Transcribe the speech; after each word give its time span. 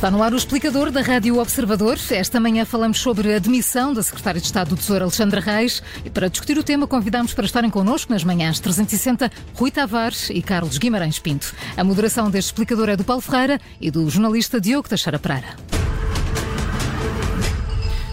Está 0.00 0.10
no 0.10 0.22
ar 0.22 0.32
o 0.32 0.36
explicador 0.36 0.90
da 0.90 1.02
Rádio 1.02 1.38
Observador. 1.38 1.98
Esta 2.10 2.40
manhã 2.40 2.64
falamos 2.64 2.98
sobre 2.98 3.34
a 3.34 3.38
demissão 3.38 3.92
da 3.92 4.02
Secretária 4.02 4.40
de 4.40 4.46
Estado 4.46 4.70
do 4.70 4.76
Tesouro, 4.76 5.04
Alexandra 5.04 5.42
Reis. 5.42 5.82
E 6.02 6.08
para 6.08 6.28
discutir 6.28 6.56
o 6.56 6.62
tema, 6.62 6.86
convidamos 6.86 7.34
para 7.34 7.44
estarem 7.44 7.68
connosco 7.68 8.10
nas 8.10 8.24
manhãs 8.24 8.58
360 8.60 9.30
Rui 9.52 9.70
Tavares 9.70 10.30
e 10.30 10.40
Carlos 10.40 10.78
Guimarães 10.78 11.18
Pinto. 11.18 11.54
A 11.76 11.84
moderação 11.84 12.30
deste 12.30 12.48
explicador 12.48 12.88
é 12.88 12.96
do 12.96 13.04
Paulo 13.04 13.20
Ferreira 13.20 13.60
e 13.78 13.90
do 13.90 14.08
jornalista 14.08 14.58
Diogo 14.58 14.88
Teixeira 14.88 15.18
Pereira. 15.18 15.48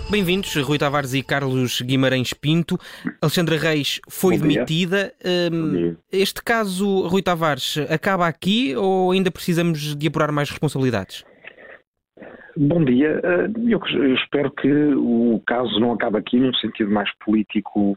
Bem-vindos, 0.10 0.54
Rui 0.58 0.78
Tavares 0.78 1.14
e 1.14 1.24
Carlos 1.24 1.82
Guimarães 1.82 2.34
Pinto. 2.34 2.78
Alexandra 3.22 3.58
Reis 3.58 4.02
foi 4.10 4.38
demitida. 4.38 5.14
Um, 5.54 5.96
este 6.12 6.44
caso, 6.44 7.08
Rui 7.08 7.22
Tavares, 7.22 7.78
acaba 7.90 8.28
aqui 8.28 8.75
ou 8.75 9.14
ainda 9.14 9.32
precisamos 9.32 9.96
de 9.96 10.07
apurar 10.07 10.33
mais 10.33 10.50
responsabilidades? 10.50 11.24
Bom 12.60 12.84
dia. 12.84 13.21
Eh, 13.24 13.50
eu 13.70 14.16
espero 14.16 14.50
que 14.50 14.68
o 14.96 15.39
caso 15.46 15.79
não 15.79 15.92
acabe 15.92 16.18
aqui 16.18 16.39
num 16.39 16.54
sentido 16.56 16.89
mais 16.89 17.07
político 17.20 17.92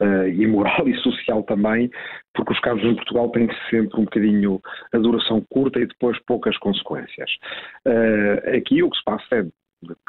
uh, 0.00 0.28
e 0.28 0.46
moral 0.46 0.84
e 0.86 0.94
social 0.98 1.42
também, 1.44 1.90
porque 2.34 2.52
os 2.52 2.60
casos 2.60 2.84
em 2.84 2.94
Portugal 2.94 3.30
têm 3.30 3.48
sempre 3.70 3.98
um 3.98 4.04
bocadinho 4.04 4.60
a 4.92 4.98
duração 4.98 5.40
curta 5.48 5.80
e 5.80 5.86
depois 5.86 6.18
poucas 6.26 6.58
consequências. 6.58 7.30
Uh, 7.86 8.54
aqui 8.54 8.82
o 8.82 8.90
que 8.90 8.98
se 8.98 9.04
passa 9.04 9.26
é 9.36 9.44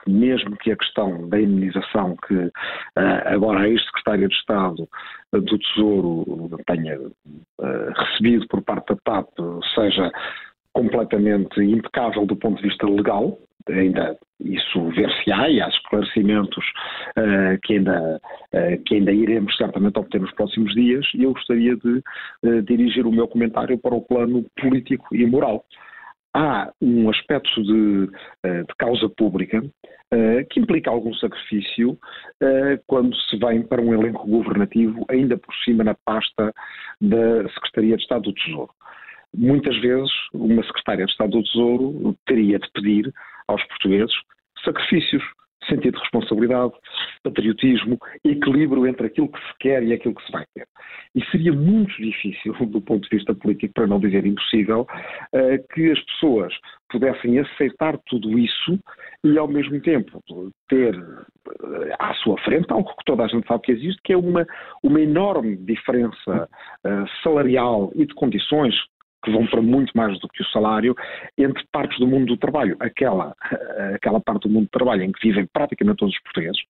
que 0.03 0.11
mesmo 0.11 0.57
que 0.57 0.71
a 0.71 0.77
questão 0.77 1.29
da 1.29 1.39
imunização 1.39 2.15
que 2.27 2.51
agora 3.25 3.61
a 3.61 3.69
ex-secretária 3.69 4.27
de 4.27 4.35
Estado 4.35 4.87
do 5.31 5.57
Tesouro 5.57 6.47
tenha 6.67 6.99
recebido 7.95 8.47
por 8.49 8.61
parte 8.61 8.89
da 8.89 8.97
TAP 9.03 9.29
seja 9.73 10.11
completamente 10.73 11.59
impecável 11.59 12.25
do 12.27 12.35
ponto 12.35 12.61
de 12.61 12.67
vista 12.67 12.87
legal, 12.87 13.39
ainda 13.69 14.17
isso 14.39 14.89
ver-se-á 14.89 15.49
e 15.49 15.61
há 15.61 15.67
esclarecimentos 15.69 16.65
uh, 17.17 17.59
que, 17.63 17.73
ainda, 17.73 18.19
uh, 18.53 18.83
que 18.85 18.95
ainda 18.95 19.11
iremos 19.11 19.55
certamente 19.55 19.97
obter 19.97 20.19
nos 20.19 20.33
próximos 20.33 20.73
dias 20.73 21.05
e 21.13 21.23
eu 21.23 21.33
gostaria 21.33 21.75
de 21.77 22.03
uh, 22.43 22.61
dirigir 22.63 23.05
o 23.05 23.11
meu 23.11 23.27
comentário 23.27 23.77
para 23.77 23.95
o 23.95 24.01
plano 24.01 24.45
político 24.59 25.15
e 25.15 25.25
moral. 25.25 25.65
Há 26.35 26.71
um 26.81 27.11
aspecto 27.11 27.61
de, 27.61 28.07
de 28.07 28.75
causa 28.79 29.07
pública 29.07 29.63
que 30.49 30.59
implica 30.59 30.89
algum 30.89 31.13
sacrifício 31.13 31.95
quando 32.87 33.15
se 33.15 33.37
vem 33.37 33.61
para 33.61 33.79
um 33.79 33.93
elenco 33.93 34.27
governativo, 34.27 35.05
ainda 35.11 35.37
por 35.37 35.53
cima 35.63 35.83
na 35.83 35.93
pasta 35.93 36.51
da 36.99 37.47
Secretaria 37.49 37.95
de 37.95 38.01
Estado 38.01 38.23
do 38.23 38.33
Tesouro 38.33 38.71
muitas 39.35 39.75
vezes 39.81 40.11
uma 40.33 40.63
secretária 40.63 41.05
de 41.05 41.11
Estado 41.11 41.31
do 41.31 41.43
Tesouro 41.43 42.15
teria 42.25 42.59
de 42.59 42.69
pedir 42.71 43.13
aos 43.47 43.63
portugueses 43.65 44.13
sacrifícios, 44.63 45.23
sentido 45.67 45.93
de 45.93 45.99
responsabilidade, 45.99 46.73
patriotismo, 47.23 47.97
equilíbrio 48.25 48.85
entre 48.85 49.07
aquilo 49.07 49.31
que 49.31 49.39
se 49.39 49.53
quer 49.59 49.83
e 49.83 49.93
aquilo 49.93 50.15
que 50.15 50.25
se 50.25 50.31
vai 50.31 50.45
ter. 50.53 50.67
E 51.15 51.23
seria 51.25 51.53
muito 51.53 51.95
difícil, 51.97 52.53
do 52.67 52.81
ponto 52.81 53.07
de 53.07 53.15
vista 53.15 53.33
político, 53.33 53.73
para 53.73 53.87
não 53.87 53.99
dizer 53.99 54.25
impossível, 54.25 54.85
eh, 55.33 55.63
que 55.73 55.91
as 55.91 55.99
pessoas 56.01 56.53
pudessem 56.89 57.39
aceitar 57.39 57.97
tudo 58.07 58.37
isso 58.37 58.77
e, 59.23 59.37
ao 59.37 59.47
mesmo 59.47 59.79
tempo, 59.81 60.21
ter 60.67 60.95
eh, 60.95 61.95
à 61.97 62.13
sua 62.15 62.37
frente 62.39 62.71
algo 62.71 62.89
que 62.97 63.05
toda 63.05 63.23
a 63.23 63.27
gente 63.27 63.47
sabe 63.47 63.63
que 63.63 63.71
existe, 63.71 64.01
que 64.03 64.13
é 64.13 64.17
uma, 64.17 64.45
uma 64.83 64.99
enorme 64.99 65.55
diferença 65.55 66.49
eh, 66.85 67.05
salarial 67.23 67.89
e 67.95 68.05
de 68.05 68.13
condições 68.15 68.75
que 69.23 69.31
vão 69.31 69.45
para 69.47 69.61
muito 69.61 69.91
mais 69.95 70.19
do 70.19 70.27
que 70.27 70.41
o 70.41 70.47
salário, 70.47 70.95
entre 71.37 71.63
partes 71.71 71.97
do 71.99 72.07
mundo 72.07 72.27
do 72.27 72.37
trabalho. 72.37 72.75
Aquela, 72.79 73.35
aquela 73.95 74.19
parte 74.19 74.47
do 74.47 74.53
mundo 74.53 74.65
do 74.65 74.77
trabalho 74.77 75.03
em 75.03 75.11
que 75.11 75.27
vivem 75.27 75.47
praticamente 75.51 75.97
todos 75.97 76.13
os 76.13 76.21
portugueses, 76.23 76.61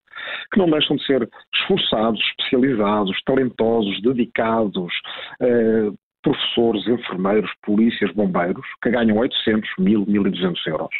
que 0.51 0.59
não 0.59 0.69
deixam 0.69 0.95
de 0.95 1.05
ser 1.05 1.29
esforçados, 1.55 2.21
especializados, 2.21 3.21
talentosos, 3.25 4.01
dedicados, 4.01 4.93
eh, 5.41 5.91
professores, 6.21 6.87
enfermeiros, 6.87 7.51
polícias, 7.63 8.11
bombeiros, 8.13 8.65
que 8.81 8.89
ganham 8.89 9.17
800, 9.17 9.69
1000, 9.77 10.05
1200 10.07 10.67
euros. 10.67 10.95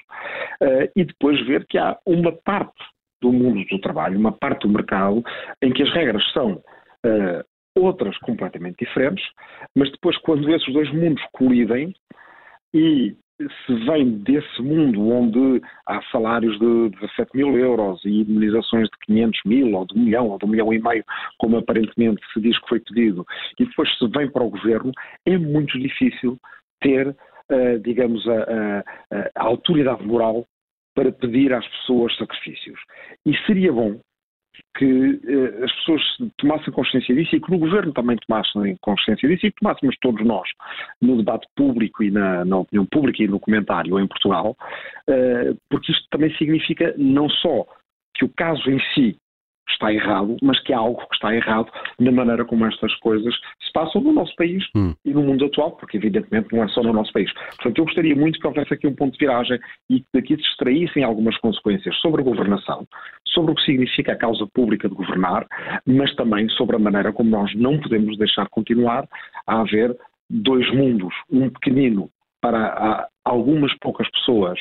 Eh, 0.61 0.91
e 0.95 1.05
depois 1.05 1.39
ver 1.45 1.65
que 1.67 1.77
há 1.77 1.97
uma 2.05 2.31
parte 2.31 2.83
do 3.21 3.31
mundo 3.31 3.63
do 3.69 3.79
trabalho, 3.79 4.19
uma 4.19 4.33
parte 4.33 4.67
do 4.67 4.73
mercado, 4.73 5.23
em 5.61 5.71
que 5.71 5.83
as 5.83 5.93
regras 5.93 6.23
são 6.33 6.61
Uh, 7.05 7.43
outras 7.75 8.17
completamente 8.19 8.85
diferentes, 8.85 9.25
mas 9.75 9.91
depois, 9.91 10.17
quando 10.19 10.53
esses 10.53 10.71
dois 10.73 10.91
mundos 10.93 11.23
colidem 11.31 11.93
e 12.73 13.15
se 13.37 13.73
vem 13.85 14.19
desse 14.19 14.61
mundo 14.61 15.09
onde 15.09 15.61
há 15.87 16.01
salários 16.11 16.57
de 16.59 16.89
17 16.89 17.35
mil 17.35 17.57
euros 17.57 18.03
e 18.05 18.21
indemnizações 18.21 18.87
de 18.89 18.97
500 19.05 19.39
mil, 19.45 19.75
ou 19.75 19.85
de 19.85 19.97
um 19.97 20.03
milhão, 20.03 20.29
ou 20.29 20.37
de 20.37 20.45
um 20.45 20.49
milhão 20.49 20.73
e 20.73 20.79
meio, 20.79 21.03
como 21.39 21.57
aparentemente 21.57 22.21
se 22.31 22.39
diz 22.39 22.57
que 22.59 22.69
foi 22.69 22.79
pedido, 22.79 23.25
e 23.59 23.65
depois 23.65 23.89
se 23.97 24.07
vem 24.07 24.29
para 24.29 24.43
o 24.43 24.49
governo, 24.49 24.91
é 25.25 25.37
muito 25.37 25.77
difícil 25.79 26.37
ter, 26.79 27.07
uh, 27.07 27.79
digamos, 27.83 28.25
a, 28.27 28.83
a, 29.11 29.29
a 29.35 29.43
autoridade 29.43 30.05
moral 30.05 30.45
para 30.95 31.11
pedir 31.11 31.51
às 31.53 31.67
pessoas 31.67 32.15
sacrifícios. 32.17 32.79
E 33.25 33.35
seria 33.47 33.73
bom 33.73 33.99
que 34.75 35.19
eh, 35.27 35.63
as 35.63 35.71
pessoas 35.77 36.01
tomassem 36.37 36.73
consciência 36.73 37.13
disso 37.13 37.35
e 37.35 37.41
que 37.41 37.51
no 37.51 37.59
governo 37.59 37.93
também 37.93 38.17
tomassem 38.27 38.75
consciência 38.81 39.29
disso 39.29 39.45
e 39.45 39.51
que 39.51 39.59
tomássemos 39.59 39.95
todos 40.01 40.25
nós 40.25 40.49
no 41.01 41.17
debate 41.17 41.47
público 41.55 42.03
e 42.03 42.09
na, 42.09 42.43
na 42.43 42.57
opinião 42.57 42.85
pública 42.85 43.23
e 43.23 43.27
no 43.27 43.39
comentário 43.39 43.99
em 43.99 44.07
Portugal, 44.07 44.57
eh, 45.07 45.53
porque 45.69 45.91
isto 45.91 46.07
também 46.09 46.35
significa 46.37 46.93
não 46.97 47.29
só 47.29 47.65
que 48.15 48.25
o 48.25 48.29
caso 48.29 48.69
em 48.69 48.79
si 48.93 49.17
está 49.73 49.93
errado, 49.93 50.37
mas 50.41 50.59
que 50.61 50.73
há 50.73 50.77
algo 50.77 51.05
que 51.07 51.15
está 51.15 51.33
errado 51.35 51.71
na 51.99 52.11
maneira 52.11 52.45
como 52.45 52.65
estas 52.65 52.93
coisas 52.95 53.33
se 53.61 53.71
passam 53.73 54.01
no 54.01 54.13
nosso 54.13 54.35
país 54.35 54.63
hum. 54.75 54.93
e 55.03 55.11
no 55.11 55.23
mundo 55.23 55.45
atual, 55.45 55.71
porque 55.71 55.97
evidentemente 55.97 56.53
não 56.53 56.63
é 56.63 56.67
só 56.69 56.81
no 56.81 56.93
nosso 56.93 57.11
país. 57.11 57.31
Portanto, 57.33 57.77
eu 57.77 57.85
gostaria 57.85 58.15
muito 58.15 58.39
que 58.39 58.47
houvesse 58.47 58.73
aqui 58.73 58.87
um 58.87 58.95
ponto 58.95 59.13
de 59.13 59.19
viragem 59.19 59.59
e 59.89 59.99
que 59.99 60.07
daqui 60.13 60.35
se 60.35 60.41
extraíssem 60.43 61.03
algumas 61.03 61.37
consequências 61.37 61.95
sobre 61.97 62.21
a 62.21 62.23
governação, 62.23 62.87
sobre 63.27 63.51
o 63.51 63.55
que 63.55 63.63
significa 63.63 64.13
a 64.13 64.17
causa 64.17 64.47
pública 64.53 64.87
de 64.87 64.95
governar, 64.95 65.45
mas 65.85 66.13
também 66.15 66.47
sobre 66.49 66.75
a 66.75 66.79
maneira 66.79 67.11
como 67.11 67.29
nós 67.29 67.53
não 67.55 67.79
podemos 67.79 68.17
deixar 68.17 68.47
continuar 68.49 69.07
a 69.47 69.61
haver 69.61 69.95
dois 70.29 70.69
mundos, 70.73 71.13
um 71.31 71.49
pequenino 71.49 72.09
para 72.41 73.07
algumas 73.23 73.73
poucas 73.79 74.09
pessoas 74.11 74.59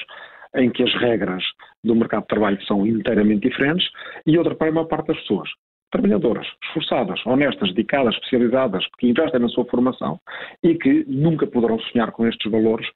em 0.54 0.70
que 0.70 0.82
as 0.82 0.94
regras 0.94 1.42
do 1.84 1.94
mercado 1.94 2.22
de 2.22 2.28
trabalho 2.28 2.62
são 2.64 2.86
inteiramente 2.86 3.48
diferentes, 3.48 3.88
e 4.26 4.38
outra 4.38 4.54
para 4.54 4.68
a 4.68 4.72
maior 4.72 4.86
parte 4.86 5.08
das 5.08 5.18
pessoas. 5.20 5.48
Trabalhadoras, 5.90 6.46
esforçadas, 6.64 7.20
honestas, 7.26 7.68
dedicadas, 7.74 8.14
especializadas, 8.14 8.84
que 8.98 9.08
investem 9.08 9.40
na 9.40 9.48
sua 9.48 9.64
formação 9.66 10.18
e 10.62 10.74
que 10.74 11.04
nunca 11.06 11.46
poderão 11.46 11.78
sonhar 11.78 12.12
com 12.12 12.26
estes 12.26 12.50
valores 12.50 12.86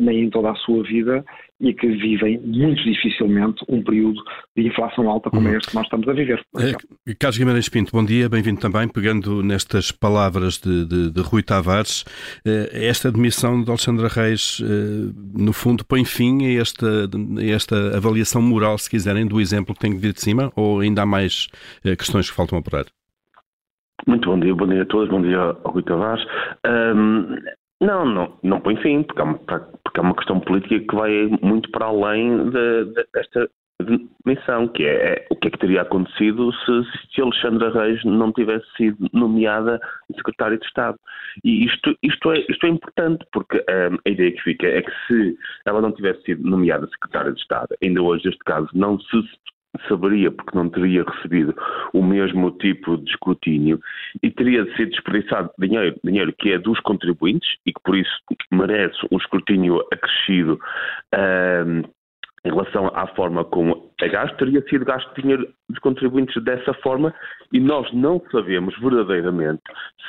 nem 0.00 0.24
em 0.24 0.30
toda 0.30 0.50
a 0.50 0.54
sua 0.56 0.82
vida 0.82 1.24
e 1.62 1.72
que 1.72 1.86
vivem 1.86 2.40
muito 2.40 2.82
dificilmente 2.82 3.64
um 3.68 3.82
período 3.82 4.20
de 4.56 4.66
inflação 4.66 5.08
alta 5.08 5.30
como 5.30 5.48
é 5.48 5.56
este 5.56 5.70
que 5.70 5.76
nós 5.76 5.84
estamos 5.84 6.08
a 6.08 6.12
viver. 6.12 6.44
É, 6.58 7.14
Carlos 7.14 7.38
Guimarães 7.38 7.68
Pinto, 7.68 7.92
bom 7.92 8.04
dia, 8.04 8.28
bem-vindo 8.28 8.60
também. 8.60 8.88
Pegando 8.88 9.42
nestas 9.44 9.92
palavras 9.92 10.58
de, 10.58 10.84
de, 10.84 11.10
de 11.12 11.20
Rui 11.20 11.42
Tavares, 11.42 12.04
eh, 12.44 12.68
esta 12.72 13.12
demissão 13.12 13.62
de 13.62 13.70
Alexandra 13.70 14.08
Reis, 14.08 14.60
eh, 14.60 15.12
no 15.38 15.52
fundo, 15.52 15.84
põe 15.84 16.04
fim 16.04 16.44
a 16.46 16.60
esta, 16.60 16.86
a 16.86 17.44
esta 17.44 17.96
avaliação 17.96 18.42
moral, 18.42 18.76
se 18.76 18.90
quiserem, 18.90 19.26
do 19.26 19.40
exemplo 19.40 19.72
que 19.72 19.80
tem 19.80 19.92
que 19.92 19.98
vir 19.98 20.12
de 20.12 20.20
cima, 20.20 20.50
ou 20.56 20.80
ainda 20.80 21.02
há 21.02 21.06
mais 21.06 21.46
questões 21.82 22.28
que 22.28 22.36
faltam 22.36 22.58
apurar? 22.58 22.86
Muito 24.06 24.28
bom 24.28 24.38
dia, 24.38 24.54
bom 24.54 24.66
dia 24.66 24.82
a 24.82 24.86
todos, 24.86 25.08
bom 25.08 25.22
dia 25.22 25.38
ao 25.38 25.72
Rui 25.72 25.82
Tavares. 25.84 26.24
Um, 26.66 27.36
não, 27.82 28.04
não, 28.04 28.38
não 28.42 28.60
põe 28.60 28.76
fim, 28.76 29.02
porque 29.02 29.20
é, 29.20 29.24
uma, 29.24 29.38
porque 29.38 30.00
é 30.00 30.02
uma 30.02 30.14
questão 30.14 30.40
política 30.40 30.78
que 30.78 30.94
vai 30.94 31.26
muito 31.42 31.70
para 31.70 31.86
além 31.86 32.48
de, 32.50 32.84
de, 32.84 33.06
desta 33.12 33.48
missão, 34.24 34.68
que 34.68 34.84
é, 34.84 35.14
é, 35.14 35.26
o 35.30 35.36
que 35.36 35.48
é 35.48 35.50
que 35.50 35.58
teria 35.58 35.82
acontecido 35.82 36.52
se, 36.52 37.12
se 37.12 37.20
Alexandra 37.20 37.70
Reis 37.70 38.02
não 38.04 38.32
tivesse 38.32 38.64
sido 38.76 39.08
nomeada 39.12 39.80
secretária 40.14 40.56
de 40.56 40.64
Estado. 40.64 40.96
E 41.44 41.64
isto, 41.64 41.96
isto, 42.02 42.30
é, 42.30 42.44
isto 42.48 42.66
é 42.66 42.68
importante, 42.68 43.26
porque 43.32 43.58
um, 43.58 43.98
a 44.06 44.10
ideia 44.10 44.32
que 44.32 44.42
fica 44.42 44.66
é 44.66 44.82
que 44.82 44.92
se 45.06 45.36
ela 45.66 45.80
não 45.80 45.92
tivesse 45.92 46.22
sido 46.22 46.48
nomeada 46.48 46.86
secretária 46.86 47.32
de 47.32 47.40
Estado, 47.40 47.74
ainda 47.82 48.00
hoje 48.00 48.28
este 48.28 48.44
caso 48.44 48.68
não 48.74 48.98
se 49.00 49.16
saberia 49.88 50.30
porque 50.30 50.56
não 50.56 50.68
teria 50.68 51.04
recebido 51.04 51.54
o 51.92 52.02
mesmo 52.02 52.50
tipo 52.52 52.98
de 52.98 53.10
escrutínio 53.10 53.80
e 54.22 54.30
teria 54.30 54.64
de 54.64 54.76
ser 54.76 54.86
desperdiçado 54.86 55.50
dinheiro, 55.58 55.98
dinheiro 56.04 56.32
que 56.38 56.52
é 56.52 56.58
dos 56.58 56.78
contribuintes 56.80 57.48
e 57.66 57.72
que 57.72 57.80
por 57.82 57.96
isso 57.96 58.12
merece 58.50 58.98
um 59.10 59.16
escrutínio 59.16 59.80
acrescido 59.92 60.60
um, 61.14 61.82
em 62.44 62.50
relação 62.50 62.88
à 62.88 63.06
forma 63.08 63.44
como 63.44 63.92
é 64.00 64.08
gasto, 64.08 64.36
teria 64.36 64.60
sido 64.68 64.84
gasto 64.84 65.20
dinheiro 65.20 65.48
dos 65.68 65.78
contribuintes 65.78 66.42
dessa 66.42 66.74
forma 66.74 67.14
e 67.52 67.60
nós 67.60 67.90
não 67.92 68.20
sabemos 68.32 68.76
verdadeiramente 68.80 69.62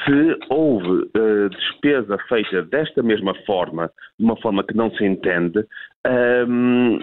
se 0.03 0.37
houve 0.49 0.89
uh, 0.89 1.49
despesa 1.49 2.17
feita 2.27 2.63
desta 2.63 3.03
mesma 3.03 3.35
forma, 3.45 3.89
de 4.17 4.25
uma 4.25 4.35
forma 4.37 4.63
que 4.63 4.75
não 4.75 4.89
se 4.95 5.05
entende, 5.05 5.63
um, 6.47 6.97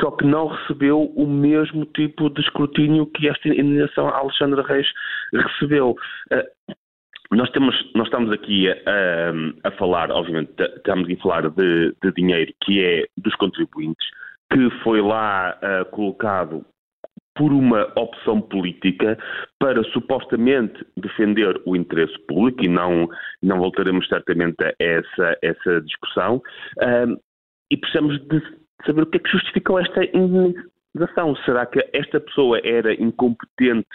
só 0.00 0.10
que 0.12 0.24
não 0.24 0.46
recebeu 0.46 1.12
o 1.16 1.26
mesmo 1.26 1.84
tipo 1.86 2.30
de 2.30 2.40
escrutínio 2.40 3.06
que 3.06 3.28
esta 3.28 3.48
indenização 3.48 4.08
a 4.08 4.18
Alexandre 4.18 4.62
Reis 4.62 4.86
recebeu. 5.32 5.96
Uh, 6.32 6.74
nós, 7.36 7.50
temos, 7.50 7.74
nós 7.94 8.06
estamos 8.06 8.30
aqui 8.30 8.68
a, 8.68 9.68
a, 9.68 9.70
falar, 9.72 10.10
obviamente, 10.10 10.52
estamos 10.76 11.10
a 11.10 11.22
falar 11.22 11.48
de, 11.50 11.94
de, 12.02 12.12
dinheiro 12.12 12.52
que 12.62 12.84
é 12.84 13.06
dos 13.16 13.34
contribuintes, 13.36 14.06
que 14.52 14.70
foi 14.82 15.00
lá 15.00 15.58
uh, 15.62 15.84
colocado 15.90 16.64
por 17.34 17.50
uma 17.50 17.90
opção 17.96 18.40
política 18.42 19.18
para 19.58 19.82
supostamente 19.84 20.84
defender 20.96 21.60
o 21.64 21.74
interesse 21.74 22.16
público 22.28 22.62
e 22.62 22.68
não, 22.68 23.08
não 23.42 23.58
voltaremos 23.58 24.06
certamente 24.06 24.62
a 24.62 24.74
essa, 24.78 25.38
essa 25.42 25.80
discussão. 25.80 26.36
Uh, 26.76 27.18
e 27.70 27.76
precisamos 27.78 28.20
de 28.28 28.42
saber 28.86 29.02
o 29.02 29.06
que 29.06 29.16
é 29.18 29.20
que 29.20 29.30
justificou 29.30 29.78
esta 29.78 30.04
indenização. 30.04 31.34
Será 31.44 31.66
que 31.66 31.86
esta 31.92 32.20
pessoa 32.20 32.60
era 32.64 32.92
incompetente 32.94 33.88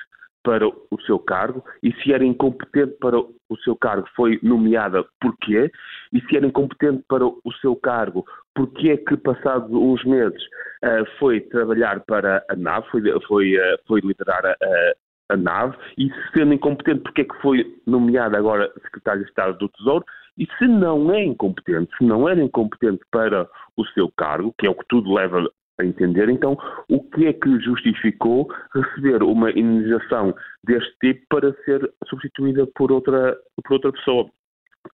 para 0.44 0.68
o 0.68 1.02
seu 1.06 1.20
cargo? 1.20 1.64
E 1.84 1.92
se 2.02 2.14
era 2.14 2.24
incompetente 2.24 2.96
para 3.00 3.20
o 3.20 3.58
seu 3.64 3.76
cargo 3.76 4.08
foi 4.16 4.40
nomeada 4.42 5.06
porquê? 5.22 5.72
E 6.14 6.22
se 6.22 6.38
era 6.38 6.46
incompetente 6.46 7.04
para 7.08 7.26
o 7.26 7.54
seu 7.62 7.76
cargo 7.76 8.26
porquê 8.56 8.90
é 8.90 8.98
que 8.98 9.16
passados 9.18 9.70
uns 9.72 10.04
meses 10.04 10.42
uh, 10.84 11.06
foi 11.20 11.42
trabalhar 11.42 12.00
para 12.02 12.44
a 12.50 12.56
nave, 12.56 12.88
foi, 12.90 13.02
foi, 13.28 13.56
uh, 13.56 13.78
foi 13.88 14.02
liderar 14.02 14.44
a, 14.46 15.34
a, 15.34 15.38
nave? 15.38 15.78
E 15.98 16.10
sendo 16.36 16.54
incompetente 16.54 17.02
porquê 17.02 17.22
é 17.22 17.26
que 17.26 17.42
foi 17.42 17.76
nomeada 17.86 18.38
agora 18.38 18.72
secretário 18.82 19.22
de 19.24 19.30
Estado 19.30 19.58
do 19.60 19.70
Tesouro? 19.70 20.04
E 20.38 20.48
se 20.58 20.68
não 20.68 21.12
é 21.12 21.24
incompetente, 21.24 21.96
se 21.98 22.04
não 22.04 22.28
era 22.28 22.42
incompetente 22.42 23.02
para 23.12 23.48
o 23.78 23.86
seu 23.88 24.12
cargo, 24.12 24.54
que 24.58 24.68
é 24.68 24.70
o 24.70 24.76
que 24.76 24.86
tudo 24.90 25.14
leva 25.14 25.48
a 25.80 25.86
entender. 25.86 26.30
Então, 26.30 26.58
o 26.90 27.04
que 27.12 27.28
é 27.28 27.34
que 27.34 27.60
justificou 27.60 28.52
receber 28.74 29.24
uma 29.24 29.52
indenização 29.52 30.36
deste 30.64 30.94
tipo 31.00 31.26
para 31.30 31.54
ser 31.64 31.92
substituída 32.08 32.68
por 32.76 32.92
outra, 32.92 33.38
por 33.64 33.74
outra 33.74 33.92
pessoa? 33.92 34.30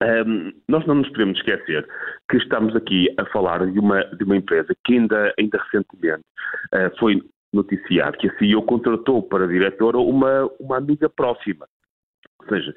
Um, 0.02 0.52
nós 0.68 0.84
não 0.86 0.96
nos 0.96 1.08
podemos 1.10 1.38
esquecer 1.38 1.86
que 2.28 2.36
estamos 2.36 2.74
aqui 2.74 3.06
a 3.16 3.24
falar 3.26 3.64
de 3.70 3.78
uma, 3.78 4.02
de 4.04 4.24
uma 4.24 4.36
empresa 4.36 4.74
que 4.84 4.94
ainda, 4.94 5.32
ainda 5.38 5.58
recentemente 5.58 6.24
uh, 6.74 6.98
foi 6.98 7.22
noticiado 7.52 8.18
que 8.18 8.28
a 8.28 8.36
CEO 8.36 8.62
contratou 8.62 9.22
para 9.22 9.46
diretora 9.46 9.98
uma, 9.98 10.50
uma 10.58 10.78
amiga 10.78 11.08
próxima. 11.08 11.66
Ou 12.40 12.48
seja, 12.48 12.74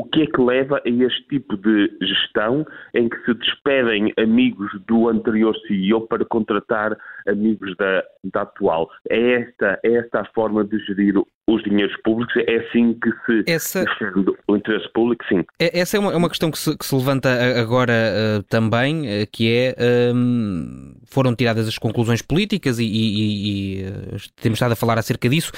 o 0.00 0.04
que 0.04 0.22
é 0.22 0.26
que 0.26 0.40
leva 0.40 0.78
a 0.78 0.88
este 0.88 1.28
tipo 1.28 1.58
de 1.58 1.92
gestão 2.00 2.66
em 2.94 3.06
que 3.06 3.22
se 3.26 3.34
despedem 3.34 4.10
amigos 4.18 4.70
do 4.86 5.10
anterior 5.10 5.54
CEO 5.66 6.06
para 6.06 6.24
contratar 6.24 6.96
amigos 7.28 7.76
da, 7.76 8.02
da 8.32 8.42
atual? 8.42 8.88
É 9.10 9.42
esta, 9.42 9.78
é 9.84 9.92
esta 9.96 10.20
a 10.20 10.24
forma 10.32 10.64
de 10.64 10.78
gerir 10.86 11.18
os 11.48 11.62
dinheiros 11.64 11.96
públicos? 12.02 12.34
É 12.46 12.56
assim 12.56 12.94
que 12.94 13.10
se 13.26 13.50
Essa... 13.50 13.84
defende 13.84 14.32
o 14.46 14.56
interesse 14.56 14.90
público? 14.92 15.24
Sim. 15.28 15.44
É, 15.58 15.80
essa 15.80 15.96
é 15.96 16.00
uma, 16.00 16.12
é 16.12 16.16
uma 16.16 16.28
questão 16.28 16.50
que 16.50 16.58
se, 16.58 16.76
que 16.76 16.84
se 16.84 16.94
levanta 16.94 17.28
agora 17.60 17.92
uh, 17.92 18.42
também, 18.44 19.02
uh, 19.02 19.26
que 19.32 19.52
é 19.52 19.74
um, 20.14 20.94
foram 21.06 21.34
tiradas 21.34 21.66
as 21.66 21.78
conclusões 21.78 22.22
políticas 22.22 22.78
e, 22.78 22.84
e, 22.84 23.80
e 23.80 23.84
uh, 23.84 24.16
temos 24.40 24.56
estado 24.56 24.72
a 24.72 24.76
falar 24.76 24.98
acerca 24.98 25.28
disso, 25.28 25.52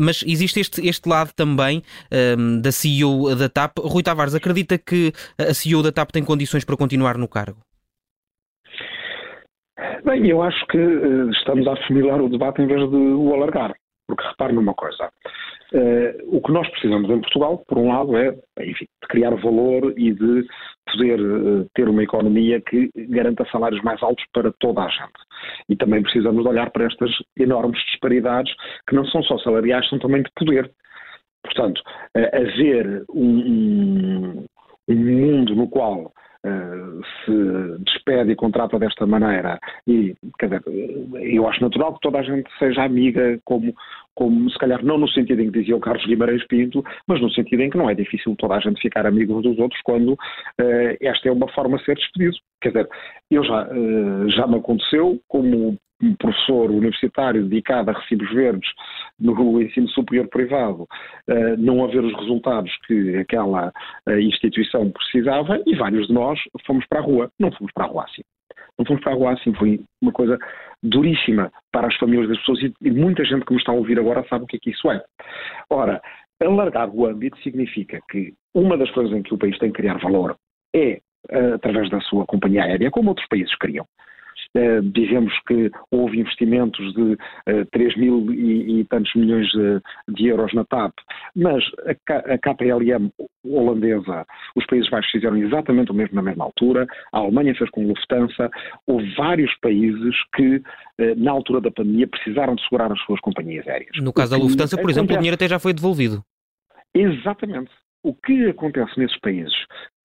mas 0.00 0.22
existe 0.26 0.60
este, 0.60 0.86
este 0.86 1.08
lado 1.08 1.32
também 1.34 1.82
um, 2.38 2.60
da 2.60 2.72
CEO 2.72 3.34
da 3.34 3.48
TAP. 3.48 3.78
Rui 3.78 4.02
Tavares, 4.02 4.34
acredita 4.34 4.78
que 4.78 5.12
a 5.38 5.54
CEO 5.54 5.82
da 5.82 5.92
TAP 5.92 6.10
tem 6.10 6.24
condições 6.24 6.64
para 6.64 6.76
continuar 6.76 7.16
no 7.16 7.28
cargo? 7.28 7.58
Bem, 10.04 10.26
eu 10.28 10.42
acho 10.42 10.66
que 10.66 10.78
estamos 11.38 11.66
a 11.66 11.72
afunilar 11.72 12.20
o 12.20 12.28
debate 12.28 12.62
em 12.62 12.66
vez 12.66 12.88
de 12.90 12.96
o 12.96 13.34
alargar. 13.34 13.74
Porque 14.06 14.26
repare 14.26 14.52
numa 14.52 14.72
coisa, 14.74 15.10
uh, 15.76 16.36
o 16.36 16.40
que 16.40 16.52
nós 16.52 16.68
precisamos 16.70 17.10
em 17.10 17.20
Portugal, 17.20 17.62
por 17.68 17.78
um 17.78 17.88
lado, 17.88 18.16
é 18.16 18.36
enfim, 18.60 18.86
de 19.02 19.08
criar 19.08 19.34
valor 19.36 19.92
e 19.96 20.12
de 20.12 20.46
poder 20.90 21.20
uh, 21.20 21.66
ter 21.74 21.88
uma 21.88 22.02
economia 22.02 22.60
que 22.60 22.90
garanta 23.08 23.46
salários 23.50 23.82
mais 23.82 24.02
altos 24.02 24.24
para 24.32 24.52
toda 24.58 24.82
a 24.82 24.88
gente. 24.88 25.20
E 25.68 25.76
também 25.76 26.02
precisamos 26.02 26.42
de 26.42 26.48
olhar 26.48 26.70
para 26.70 26.86
estas 26.86 27.10
enormes 27.38 27.80
disparidades 27.86 28.52
que 28.88 28.94
não 28.94 29.04
são 29.06 29.22
só 29.22 29.38
salariais, 29.38 29.88
são 29.88 29.98
também 29.98 30.22
de 30.22 30.30
poder. 30.34 30.70
Portanto, 31.42 31.80
uh, 32.16 32.36
haver 32.36 33.04
um, 33.14 33.38
um, 33.38 34.46
um 34.88 34.94
mundo 34.94 35.54
no 35.54 35.68
qual 35.68 36.12
se 37.24 37.84
despede 37.84 38.32
e 38.32 38.36
contrata 38.36 38.78
desta 38.78 39.06
maneira 39.06 39.58
e, 39.86 40.14
quer 40.38 40.46
dizer, 40.46 40.62
eu 41.20 41.48
acho 41.48 41.62
natural 41.62 41.94
que 41.94 42.00
toda 42.00 42.18
a 42.18 42.22
gente 42.22 42.48
seja 42.58 42.82
amiga, 42.82 43.38
como, 43.44 43.74
como 44.14 44.50
se 44.50 44.58
calhar 44.58 44.84
não 44.84 44.98
no 44.98 45.08
sentido 45.08 45.42
em 45.42 45.50
que 45.50 45.60
dizia 45.60 45.76
o 45.76 45.80
Carlos 45.80 46.06
Guimarães 46.06 46.46
Pinto, 46.46 46.84
mas 47.06 47.20
no 47.20 47.30
sentido 47.30 47.62
em 47.62 47.70
que 47.70 47.78
não 47.78 47.90
é 47.90 47.94
difícil 47.94 48.34
toda 48.36 48.54
a 48.54 48.60
gente 48.60 48.80
ficar 48.80 49.06
amigo 49.06 49.36
uns 49.36 49.42
dos 49.42 49.58
outros 49.58 49.80
quando 49.82 50.12
uh, 50.12 50.96
esta 51.00 51.28
é 51.28 51.32
uma 51.32 51.48
forma 51.52 51.78
de 51.78 51.84
ser 51.84 51.96
despedido. 51.96 52.36
Quer 52.60 52.68
dizer, 52.68 52.88
eu 53.30 53.44
já, 53.44 53.68
uh, 53.68 54.28
já 54.30 54.46
me 54.46 54.56
aconteceu 54.56 55.20
como 55.28 55.78
professor 56.46 56.70
universitário 56.70 57.44
dedicado 57.44 57.90
a 57.90 57.94
recibos 57.94 58.32
verdes 58.32 58.70
no 59.18 59.60
ensino 59.60 59.88
superior 59.88 60.28
privado 60.28 60.82
uh, 60.82 61.56
não 61.58 61.84
haver 61.84 62.04
os 62.04 62.14
resultados 62.16 62.70
que 62.86 63.16
aquela 63.16 63.72
uh, 64.08 64.18
instituição 64.18 64.90
precisava 64.90 65.60
e 65.66 65.74
vários 65.74 66.06
de 66.06 66.12
nós 66.12 66.38
fomos 66.66 66.86
para 66.86 67.00
a 67.00 67.02
rua. 67.02 67.30
Não 67.38 67.50
fomos 67.52 67.72
para 67.72 67.84
a 67.84 67.88
rua 67.88 68.04
assim. 68.04 68.22
Não 68.78 68.86
fomos 68.86 69.02
para 69.02 69.12
a 69.12 69.16
rua 69.16 69.32
assim. 69.32 69.52
Foi 69.54 69.80
uma 70.00 70.12
coisa 70.12 70.38
duríssima 70.82 71.50
para 71.72 71.88
as 71.88 71.96
famílias 71.96 72.28
das 72.28 72.38
pessoas 72.38 72.60
e, 72.80 72.90
muita 72.90 73.24
gente 73.24 73.44
que 73.44 73.52
me 73.52 73.58
está 73.58 73.72
a 73.72 73.76
ouvir 73.76 73.98
agora 73.98 74.24
sabe 74.28 74.44
o 74.44 74.46
que 74.46 74.56
é 74.56 74.60
que 74.60 74.70
isso 74.70 74.90
é. 74.90 75.02
Ora, 75.70 76.00
alargar 76.40 76.90
o 76.90 77.06
âmbito 77.06 77.38
significa 77.42 78.00
que 78.10 78.34
uma 78.54 78.76
das 78.76 78.90
coisas 78.90 79.12
em 79.16 79.22
que 79.22 79.34
o 79.34 79.38
país 79.38 79.58
tem 79.58 79.70
que 79.70 79.80
criar 79.80 79.98
valor 79.98 80.36
é 80.74 81.00
uh, 81.30 81.54
através 81.54 81.90
da 81.90 82.00
sua 82.02 82.26
companhia 82.26 82.64
aérea, 82.64 82.90
como 82.90 83.08
outros 83.08 83.26
países 83.28 83.54
criam. 83.56 83.86
Uh, 84.56 84.80
dizemos 84.80 85.32
que 85.46 85.70
houve 85.90 86.18
investimentos 86.18 86.94
de 86.94 87.12
uh, 87.12 87.16
eh, 87.46 87.64
3 87.72 87.96
mil 87.98 88.32
e, 88.32 88.80
e 88.80 88.84
tantos 88.86 89.14
milhões 89.14 89.46
de, 89.48 89.82
de, 90.14 90.28
euros 90.28 90.54
na 90.54 90.64
TAP, 90.64 90.94
mas 91.34 91.62
a, 92.08 92.32
a 92.32 92.38
KPLM 92.38 93.10
holandesa, 93.44 94.24
os 94.56 94.64
Países 94.64 94.88
Baixos 94.88 95.10
fizeram 95.10 95.36
exatamente 95.36 95.90
o 95.90 95.94
mesmo 95.94 96.14
na 96.14 96.22
mesma 96.22 96.44
altura, 96.44 96.86
a 97.12 97.18
Alemanha 97.18 97.54
fez 97.54 97.68
com 97.68 97.86
Lufthansa, 97.86 98.50
houve 98.86 99.14
vários 99.14 99.54
países 99.60 100.14
que, 100.34 100.56
uh, 100.56 100.62
na 101.18 101.32
altura 101.32 101.60
da 101.60 101.70
pandemia, 101.70 102.08
precisaram 102.08 102.54
de 102.54 102.62
segurar 102.62 102.90
as 102.90 103.00
suas 103.02 103.20
companhias 103.20 103.68
aéreas. 103.68 103.90
No 104.00 104.12
caso 104.12 104.30
da 104.30 104.42
Lufthansa, 104.42 104.80
por 104.80 104.88
exemplo, 104.88 105.14
o 105.14 105.18
dinheiro 105.18 105.34
até 105.34 105.46
já 105.46 105.58
foi 105.58 105.74
devolvido. 105.74 106.24
Exatamente. 106.94 107.70
O 108.06 108.14
que 108.14 108.48
acontece 108.48 108.96
nesses 109.00 109.18
países, 109.18 109.52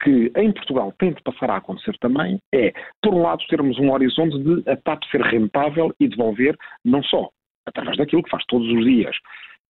que 0.01 0.31
em 0.35 0.51
Portugal 0.51 0.91
tem 0.97 1.13
de 1.13 1.21
passar 1.21 1.51
a 1.51 1.57
acontecer 1.57 1.95
também, 1.99 2.39
é, 2.51 2.73
por 2.99 3.13
um 3.13 3.21
lado, 3.21 3.45
termos 3.47 3.77
um 3.77 3.91
horizonte 3.91 4.39
de 4.39 4.67
a 4.67 4.75
TAP 4.75 5.03
ser 5.11 5.21
rentável 5.21 5.93
e 5.99 6.07
devolver 6.07 6.57
não 6.83 7.03
só 7.03 7.29
através 7.67 7.97
daquilo 7.97 8.23
que 8.23 8.31
faz 8.31 8.43
todos 8.47 8.67
os 8.67 8.83
dias, 8.83 9.15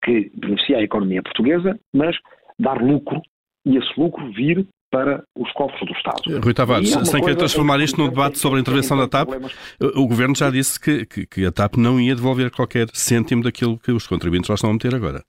que 0.01 0.31
beneficia 0.33 0.77
a 0.77 0.81
economia 0.81 1.21
portuguesa, 1.21 1.77
mas 1.93 2.15
dar 2.57 2.81
lucro 2.81 3.21
e 3.65 3.75
esse 3.75 3.99
lucro 3.99 4.31
vir 4.31 4.65
para 4.89 5.21
os 5.37 5.51
cofres 5.51 5.85
do 5.85 5.93
Estado. 5.93 6.39
Rui 6.41 6.53
Tavares, 6.53 6.95
é 6.95 7.03
sem 7.03 7.19
querer 7.19 7.35
transformar 7.35 7.81
isto 7.81 7.99
num 7.99 8.07
debate 8.07 8.39
sobre 8.39 8.59
a 8.59 8.61
intervenção 8.61 8.97
da 8.97 9.09
TAP, 9.09 9.27
o 9.93 10.07
Governo 10.07 10.35
já 10.37 10.49
disse 10.49 10.79
que, 10.79 11.05
que, 11.05 11.25
que, 11.25 11.45
a 11.45 11.51
TAP 11.51 11.75
não 11.75 11.99
ia 11.99 12.15
devolver 12.15 12.49
qualquer 12.49 12.87
cêntimo 12.93 13.43
daquilo 13.43 13.77
que 13.77 13.91
os 13.91 14.07
contribuintes 14.07 14.47
lá 14.47 14.55
estão 14.55 14.69
a 14.69 14.73
meter 14.73 14.95
agora. 14.95 15.21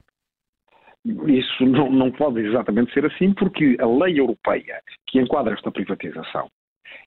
Isso 1.04 1.66
não, 1.66 1.90
não 1.90 2.10
pode 2.12 2.40
exatamente 2.40 2.92
ser 2.92 3.04
assim, 3.06 3.32
porque 3.34 3.76
a 3.80 3.86
lei 3.86 4.20
europeia 4.20 4.80
que 5.06 5.18
enquadra 5.18 5.54
esta 5.54 5.70
privatização 5.70 6.48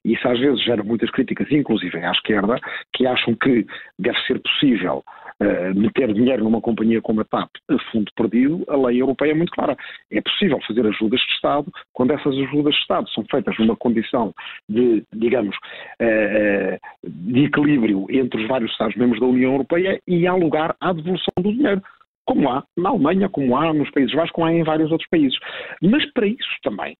e 0.05 0.13
isso 0.13 0.27
às 0.27 0.39
vezes 0.39 0.63
gera 0.63 0.83
muitas 0.83 1.09
críticas, 1.09 1.51
inclusive 1.51 1.97
à 1.97 2.11
esquerda, 2.11 2.59
que 2.93 3.07
acham 3.07 3.35
que 3.35 3.65
deve 3.97 4.17
ser 4.25 4.39
possível 4.39 5.03
uh, 5.41 5.79
meter 5.79 6.13
dinheiro 6.13 6.43
numa 6.43 6.61
companhia 6.61 7.01
como 7.01 7.21
a 7.21 7.25
TAP 7.25 7.49
a 7.69 7.79
fundo 7.91 8.11
perdido. 8.15 8.63
A 8.69 8.77
lei 8.77 9.01
europeia 9.01 9.31
é 9.31 9.35
muito 9.35 9.51
clara. 9.51 9.75
É 10.11 10.21
possível 10.21 10.59
fazer 10.67 10.85
ajudas 10.85 11.19
de 11.19 11.33
Estado 11.33 11.71
quando 11.91 12.11
essas 12.11 12.35
ajudas 12.35 12.75
de 12.75 12.81
Estado 12.81 13.09
são 13.09 13.25
feitas 13.29 13.57
numa 13.57 13.75
condição 13.75 14.31
de, 14.69 15.03
digamos, 15.13 15.55
uh, 15.55 16.79
de 17.03 17.45
equilíbrio 17.45 18.05
entre 18.09 18.41
os 18.43 18.47
vários 18.47 18.71
Estados-membros 18.71 19.19
da 19.19 19.25
União 19.25 19.53
Europeia 19.53 19.99
e 20.07 20.27
há 20.27 20.35
lugar 20.35 20.75
à 20.79 20.93
devolução 20.93 21.33
do 21.39 21.51
dinheiro 21.51 21.81
como 22.25 22.49
há 22.49 22.63
na 22.77 22.89
Alemanha, 22.89 23.29
como 23.29 23.55
há 23.55 23.73
nos 23.73 23.89
Países 23.91 24.13
Baixos, 24.13 24.31
como 24.31 24.47
há 24.47 24.53
em 24.53 24.63
vários 24.63 24.91
outros 24.91 25.09
países. 25.09 25.37
Mas 25.81 26.05
para 26.11 26.27
isso 26.27 26.57
também 26.63 26.95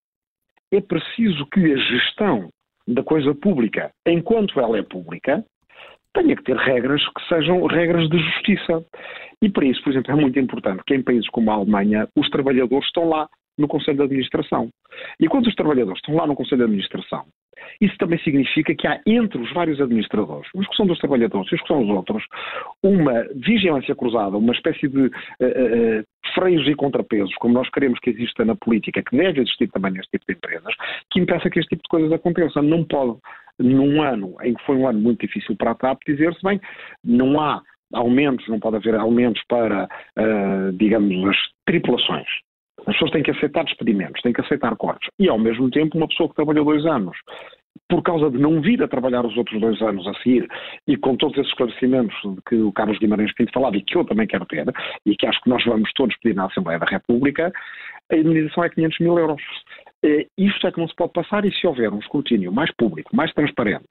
é 0.72 0.82
preciso 0.82 1.46
que 1.48 1.60
a 1.60 1.78
gestão 1.78 2.50
da 2.88 3.04
coisa 3.04 3.34
pública, 3.34 3.92
enquanto 4.06 4.60
ela 4.60 4.78
é 4.78 4.84
pública, 4.84 5.44
tenha 6.14 6.36
que 6.36 6.44
ter 6.44 6.56
regras 6.56 7.02
que 7.10 7.28
sejam 7.28 7.66
regras 7.66 8.10
de 8.10 8.18
justiça. 8.18 8.86
E 9.42 9.50
para 9.50 9.66
isso, 9.66 9.84
por 9.84 9.92
exemplo, 9.92 10.12
é 10.12 10.16
muito 10.16 10.40
importante 10.40 10.84
que 10.86 10.96
em 10.96 11.04
países 11.04 11.30
como 11.30 11.52
a 11.52 11.56
Alemanha 11.56 12.08
os 12.16 12.30
trabalhadores 12.30 12.86
estão 12.86 13.10
lá 13.10 13.28
no 13.58 13.68
Conselho 13.68 13.98
de 13.98 14.04
Administração. 14.04 14.70
E 15.20 15.28
quando 15.28 15.48
os 15.48 15.56
trabalhadores 15.56 16.00
estão 16.00 16.16
lá 16.16 16.28
no 16.28 16.36
Conselho 16.36 16.60
de 16.60 16.64
Administração, 16.64 17.26
isso 17.80 17.98
também 17.98 18.20
significa 18.20 18.74
que 18.76 18.88
há 18.88 19.00
entre 19.06 19.42
os 19.42 19.52
vários 19.54 19.80
administradores, 19.82 20.50
os 20.54 20.68
que 20.68 20.76
são 20.76 20.86
dos 20.86 21.00
trabalhadores 21.00 21.52
e 21.52 21.56
os 21.56 21.62
que 21.62 21.68
são 21.68 21.82
os 21.82 21.90
outros, 21.90 22.24
uma 22.84 23.26
vigilância 23.36 23.96
cruzada, 23.96 24.38
uma 24.38 24.54
espécie 24.54 24.88
de 24.88 25.06
uh, 25.06 25.10
uh, 25.10 26.04
freios 26.34 26.68
e 26.68 26.76
contrapesos, 26.76 27.34
como 27.36 27.54
nós 27.54 27.70
queremos 27.70 28.00
que 28.00 28.10
exista 28.10 28.46
na 28.46 28.56
política, 28.56 29.04
que 29.04 29.16
deve 29.16 29.42
existir 29.42 29.70
também 29.72 29.94
neste 29.94 30.12
tipo 30.12 30.26
de 30.28 30.34
empresas, 30.34 30.74
que 31.12 31.20
impeça 31.20 31.50
que 31.50 31.60
este 31.60 31.70
tipo 31.70 31.84
de 31.84 31.90
coisas 31.90 32.12
aconteçam. 32.12 32.64
Não 32.64 32.84
pode, 32.84 33.18
num 33.60 34.02
ano 34.02 34.36
em 34.44 34.54
que 34.54 34.66
foi 34.66 34.76
um 34.76 34.88
ano 34.88 35.00
muito 35.00 35.26
difícil 35.26 35.56
para 35.56 35.72
a 35.72 35.76
TAP, 35.76 36.02
dizer-se 36.06 36.42
bem, 36.44 36.60
não 37.04 37.40
há 37.40 37.62
aumentos, 37.94 38.48
não 38.48 38.60
pode 38.60 38.78
haver 38.78 38.96
aumentos 38.96 39.42
para, 39.48 39.86
uh, 39.86 40.72
digamos, 40.74 41.30
as 41.30 41.38
tripulações. 41.66 42.28
As 42.88 42.94
pessoas 42.94 43.12
têm 43.12 43.24
que 43.24 43.32
aceitar 43.32 43.64
despedimentos, 43.64 44.22
têm 44.22 44.34
que 44.34 44.42
aceitar 44.42 44.76
cortes. 44.76 45.10
E, 45.20 45.28
ao 45.28 45.40
mesmo 45.40 45.70
tempo, 45.70 45.98
uma 45.98 46.08
pessoa 46.08 46.30
que 46.30 46.36
trabalhou 46.36 46.66
dois 46.66 46.86
anos, 46.86 47.18
por 47.90 48.02
causa 48.02 48.30
de 48.30 48.38
não 48.38 48.62
vir 48.62 48.82
a 48.82 48.88
trabalhar 48.88 49.26
os 49.26 49.36
outros 49.38 49.60
dois 49.60 49.82
anos 49.82 50.08
a 50.08 50.14
seguir, 50.16 50.48
e 50.88 50.98
com 50.98 51.16
todos 51.16 51.38
esses 51.38 51.50
esclarecimentos 51.50 52.16
que 52.48 52.56
o 52.56 52.72
Carlos 52.72 52.98
Guimarães 53.00 53.34
Pinto 53.34 53.52
falava 53.54 53.78
e 53.78 53.82
que 53.82 53.98
eu 53.98 54.06
também 54.06 54.28
quero 54.28 54.46
ter, 54.46 54.66
e 55.06 55.16
que 55.16 55.28
acho 55.28 55.42
que 55.42 55.50
nós 55.50 55.64
vamos 55.66 55.92
todos 55.94 56.16
pedir 56.18 56.36
na 56.36 56.46
Assembleia 56.46 56.80
da 56.80 56.86
República, 56.86 57.52
a 58.12 58.16
indemnização 58.16 58.64
é 58.64 58.70
500 58.70 59.00
mil 59.00 59.18
euros. 59.18 59.42
Eh, 60.06 60.28
isto 60.38 60.68
é 60.68 60.72
que 60.72 60.80
não 60.80 60.88
se 60.88 60.96
pode 60.96 61.14
passar 61.14 61.44
e 61.46 61.52
se 61.52 61.66
houver 61.66 61.92
um 61.92 61.98
escrutínio 61.98 62.52
mais 62.52 62.72
público, 62.76 63.16
mais 63.16 63.34
transparente, 63.34 63.86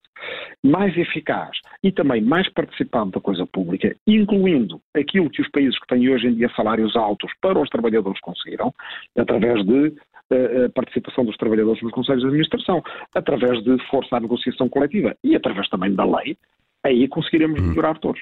mais 0.62 0.96
eficaz 0.96 1.58
e 1.82 1.90
também 1.90 2.22
mais 2.22 2.48
participado 2.52 3.10
da 3.10 3.20
coisa 3.20 3.44
pública, 3.46 3.96
incluindo 4.06 4.80
aquilo 4.94 5.28
que 5.28 5.42
os 5.42 5.50
países 5.50 5.76
que 5.80 5.88
têm 5.88 6.08
hoje 6.08 6.28
em 6.28 6.34
dia 6.34 6.48
salários 6.54 6.94
altos 6.94 7.32
para 7.42 7.58
os 7.58 7.68
trabalhadores 7.68 8.20
conseguiram, 8.20 8.72
através 9.18 9.66
de 9.66 9.88
uh, 9.88 10.70
participação 10.72 11.24
dos 11.24 11.36
trabalhadores 11.36 11.82
nos 11.82 11.92
conselhos 11.92 12.22
de 12.22 12.28
administração, 12.28 12.80
através 13.12 13.62
de 13.64 13.76
força 13.88 14.16
à 14.16 14.20
negociação 14.20 14.68
coletiva 14.68 15.16
e 15.24 15.34
através 15.34 15.68
também 15.68 15.92
da 15.94 16.04
lei, 16.04 16.36
aí 16.84 17.08
conseguiremos 17.08 17.60
hum. 17.60 17.68
melhorar 17.68 17.98
todos. 17.98 18.20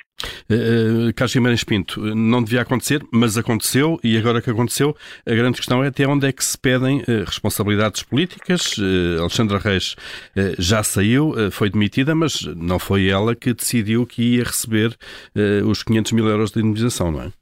Uh, 0.49 1.09
uh, 1.09 1.15
Carlos 1.15 1.35
Guimarães 1.35 1.65
Pinto, 1.65 2.01
não 2.15 2.43
devia 2.43 2.63
acontecer, 2.63 3.05
mas 3.13 3.37
aconteceu, 3.37 3.99
e 4.03 4.17
agora 4.17 4.41
que 4.41 4.51
aconteceu, 4.51 4.97
a 5.27 5.35
grande 5.35 5.57
questão 5.57 5.83
é 5.83 5.89
até 5.89 6.07
onde 6.07 6.27
é 6.27 6.33
que 6.33 6.45
se 6.45 6.57
pedem 6.57 7.01
uh, 7.01 7.25
responsabilidades 7.27 8.03
políticas. 8.03 8.77
Alexandra 9.19 9.59
Reis 9.59 9.97
já 10.59 10.83
saiu, 10.83 11.35
foi 11.51 11.71
demitida, 11.71 12.15
mas 12.15 12.43
não 12.57 12.79
foi 12.79 13.09
ela 13.09 13.35
que 13.35 13.53
decidiu 13.53 14.07
que 14.07 14.37
ia 14.37 14.45
receber 14.45 14.95
os 15.67 15.83
500 15.83 16.13
mil 16.13 16.29
euros 16.29 16.51
de 16.51 16.61
indemnização, 16.61 17.11
não 17.11 17.23
é? 17.23 17.33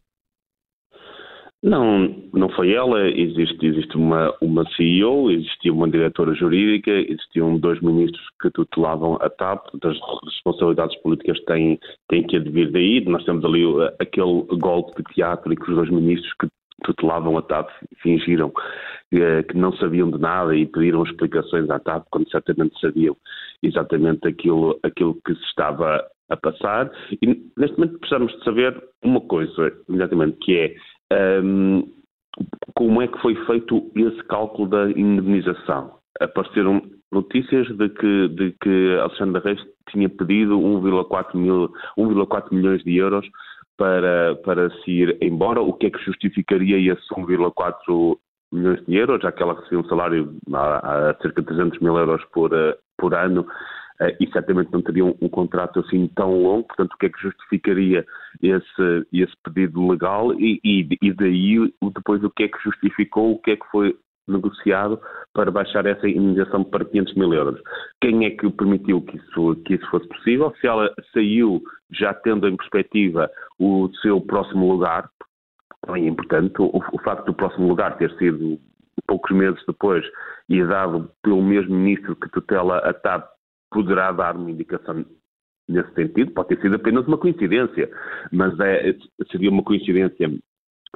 Não, 1.63 2.09
não 2.33 2.49
foi 2.51 2.73
ela. 2.73 3.09
Existe, 3.11 3.67
existe 3.67 3.97
uma, 3.97 4.35
uma 4.41 4.65
CEO, 4.71 5.31
existia 5.31 5.73
uma 5.73 5.89
diretora 5.89 6.35
jurídica, 6.35 6.91
existiam 6.91 7.59
dois 7.59 7.81
ministros 7.83 8.27
que 8.41 8.51
tutelavam 8.51 9.19
a 9.21 9.29
TAP, 9.29 9.67
as 9.83 9.99
responsabilidades 10.25 10.97
políticas 11.03 11.39
têm, 11.45 11.79
têm 12.09 12.27
que 12.27 12.37
advir 12.37 12.73
daí. 12.73 13.05
Nós 13.05 13.25
temos 13.25 13.45
ali 13.45 13.65
uh, 13.67 13.93
aquele 14.01 14.45
golpe 14.59 15.03
de 15.03 15.15
teatro 15.15 15.53
em 15.53 15.57
que 15.57 15.71
os 15.71 15.77
dois 15.77 15.91
ministros 15.91 16.33
que 16.41 16.49
tutelavam 16.83 17.37
a 17.37 17.43
TAP 17.43 17.69
fingiram 18.03 18.49
uh, 18.49 19.47
que 19.47 19.55
não 19.55 19.75
sabiam 19.75 20.11
de 20.11 20.19
nada 20.19 20.57
e 20.57 20.65
pediram 20.65 21.03
explicações 21.03 21.69
à 21.69 21.79
TAP 21.79 22.07
quando 22.11 22.31
certamente 22.31 22.81
sabiam 22.81 23.15
exatamente 23.63 24.27
aquilo, 24.27 24.81
aquilo 24.83 25.15
que 25.27 25.35
se 25.35 25.45
estava 25.45 26.03
a 26.31 26.37
passar. 26.39 26.91
E 27.21 27.27
neste 27.59 27.77
momento 27.77 27.99
precisamos 27.99 28.33
de 28.33 28.45
saber 28.45 28.83
uma 29.05 29.21
coisa, 29.21 29.73
exatamente, 29.91 30.39
que 30.39 30.57
é 30.57 30.75
um, 31.13 31.89
como 32.75 33.03
é 33.03 33.09
que 33.09 33.19
foi 33.21 33.35
feito 33.47 33.91
esse 33.95 34.23
cálculo 34.25 34.69
da 34.69 34.91
indemnização? 34.91 35.99
Apareceram 36.21 36.83
notícias 37.13 37.67
de 37.77 37.89
que, 37.89 38.29
de 38.29 38.55
que 38.63 38.99
Alexandre 39.01 39.43
Reis 39.43 39.61
tinha 39.91 40.09
pedido 40.09 40.59
1,4 40.59 41.35
mil, 41.35 41.69
1,4 41.99 42.53
milhões 42.53 42.83
de 42.85 42.97
euros 42.97 43.27
para, 43.77 44.37
para 44.45 44.71
se 44.83 44.91
ir 44.91 45.19
embora. 45.21 45.61
O 45.61 45.73
que 45.73 45.87
é 45.87 45.91
que 45.91 46.05
justificaria 46.05 46.93
esse 46.93 47.09
1,4 47.15 48.17
milhões 48.53 48.85
de 48.87 48.95
euros, 48.97 49.23
já 49.23 49.33
que 49.33 49.43
ela 49.43 49.55
recebia 49.55 49.81
um 49.81 49.89
salário 49.89 50.35
a, 50.53 51.11
a 51.11 51.15
cerca 51.21 51.41
de 51.41 51.49
300 51.49 51.79
mil 51.81 51.97
euros 51.97 52.23
por, 52.33 52.51
por 52.99 53.15
ano 53.15 53.47
e 54.19 54.31
certamente 54.31 54.73
não 54.73 54.81
teria 54.81 55.05
um, 55.05 55.15
um, 55.21 55.29
contrato 55.29 55.81
assim 55.81 56.09
tão 56.15 56.43
longo, 56.43 56.67
portanto, 56.67 56.93
o 56.95 56.97
que 56.97 57.07
é 57.07 57.09
que 57.11 57.21
justificaria 57.21 58.07
esse, 58.43 59.07
esse 59.13 59.35
pedido 59.45 59.89
legal 59.89 60.33
e, 60.35 60.61
e, 60.65 60.89
e 61.03 61.13
daí 61.13 61.73
depois 61.95 62.25
o 62.25 62.31
que 62.31 62.45
é 62.45 62.49
que 62.49 62.63
justificou, 62.63 63.33
o 63.33 63.39
que 63.39 63.53
é 63.53 63.57
que 63.57 63.67
foi 63.71 63.95
negociado 64.27 65.01
para 65.35 65.51
baixar 65.51 65.85
essa 65.87 66.09
indenização 66.09 66.65
para 66.65 66.85
500 66.85 67.15
mil 67.15 67.35
euros. 67.35 67.61
Quem 68.01 68.25
é 68.25 68.31
que 68.31 68.49
permitiu 68.51 69.03
que 69.03 69.17
isso, 69.17 69.57
que 69.67 69.75
isso 69.75 69.91
fosse 69.91 70.07
possível? 70.09 70.55
Se 70.61 70.67
ela 70.67 70.93
saiu 71.13 71.61
já 71.91 72.15
tendo 72.15 72.49
em 72.49 72.57
perspectiva 72.57 73.31
o 73.59 73.91
seu 74.01 74.21
próximo 74.21 74.71
lugar, 74.73 75.11
também 75.83 76.07
é 76.07 76.09
importante, 76.09 76.55
o, 76.59 76.71
o 76.93 76.99
facto 77.03 77.27
do 77.27 77.35
próximo 77.35 77.69
lugar 77.69 77.97
ter 77.99 78.11
sido 78.17 78.59
poucos 79.07 79.37
meses 79.37 79.61
depois 79.67 80.05
e 80.49 80.63
dado 80.65 81.11
pelo 81.23 81.43
mesmo 81.43 81.75
ministro 81.75 82.15
que 82.17 82.31
tutela 82.31 82.79
a 82.79 82.93
TAP 82.93 83.29
poderá 83.71 84.13
dar 84.13 84.37
uma 84.37 84.51
indicação 84.51 85.05
nesse 85.69 85.95
sentido, 85.95 86.33
pode 86.33 86.49
ter 86.49 86.61
sido 86.61 86.77
apenas 86.77 87.07
uma 87.07 87.17
coincidência, 87.17 87.89
mas 88.33 88.59
é, 88.59 88.95
seria 89.31 89.51
uma 89.51 89.63
coincidência 89.63 90.29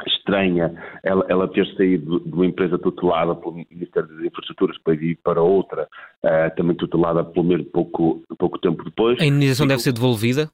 estranha 0.06 0.74
ela, 1.04 1.24
ela, 1.28 1.48
ter 1.48 1.66
saído 1.76 2.18
de 2.20 2.32
uma 2.32 2.46
empresa 2.46 2.78
tutelada 2.78 3.34
pelo 3.36 3.64
Ministério 3.70 4.08
das 4.08 4.24
Infraestruturas 4.24 4.76
para 4.78 4.94
ir 4.94 5.16
para 5.22 5.40
outra, 5.40 5.88
uh, 6.24 6.56
também 6.56 6.74
tutelada 6.76 7.22
pelo 7.24 7.44
menos 7.44 7.68
pouco, 7.68 8.22
pouco 8.38 8.58
tempo 8.58 8.82
depois. 8.82 9.20
A 9.20 9.24
indenização 9.24 9.66
deve 9.66 9.82
ser 9.82 9.92
devolvida? 9.92 10.50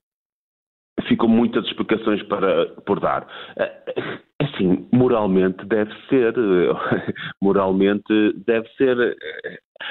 Ficam 1.09 1.29
muitas 1.29 1.65
explicações 1.65 2.23
para, 2.25 2.67
por 2.83 3.01
dar. 3.01 3.23
Uh, 3.57 4.30
assim, 4.55 4.89
moralmente 4.93 5.65
deve 5.67 5.93
ser, 6.09 6.35
moralmente 7.43 8.33
deve 8.47 8.69
ser 8.77 9.17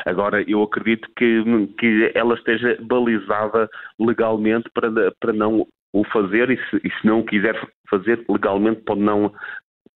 Agora, 0.06 0.42
eu 0.48 0.62
acredito 0.64 1.08
que, 1.18 1.44
que 1.80 2.12
ela 2.14 2.36
esteja 2.36 2.78
balizada 2.82 3.68
legalmente 4.00 4.70
para, 4.74 4.92
para 5.20 5.34
não 5.34 5.68
o 5.94 6.04
fazer 6.06 6.52
e 6.52 6.58
se, 6.70 6.78
e 6.84 6.90
se 6.90 7.06
não 7.06 7.22
o 7.22 7.26
quiser 7.26 7.60
fazer 7.90 8.24
legalmente 8.30 8.82
pode 8.82 9.02
não, 9.02 9.34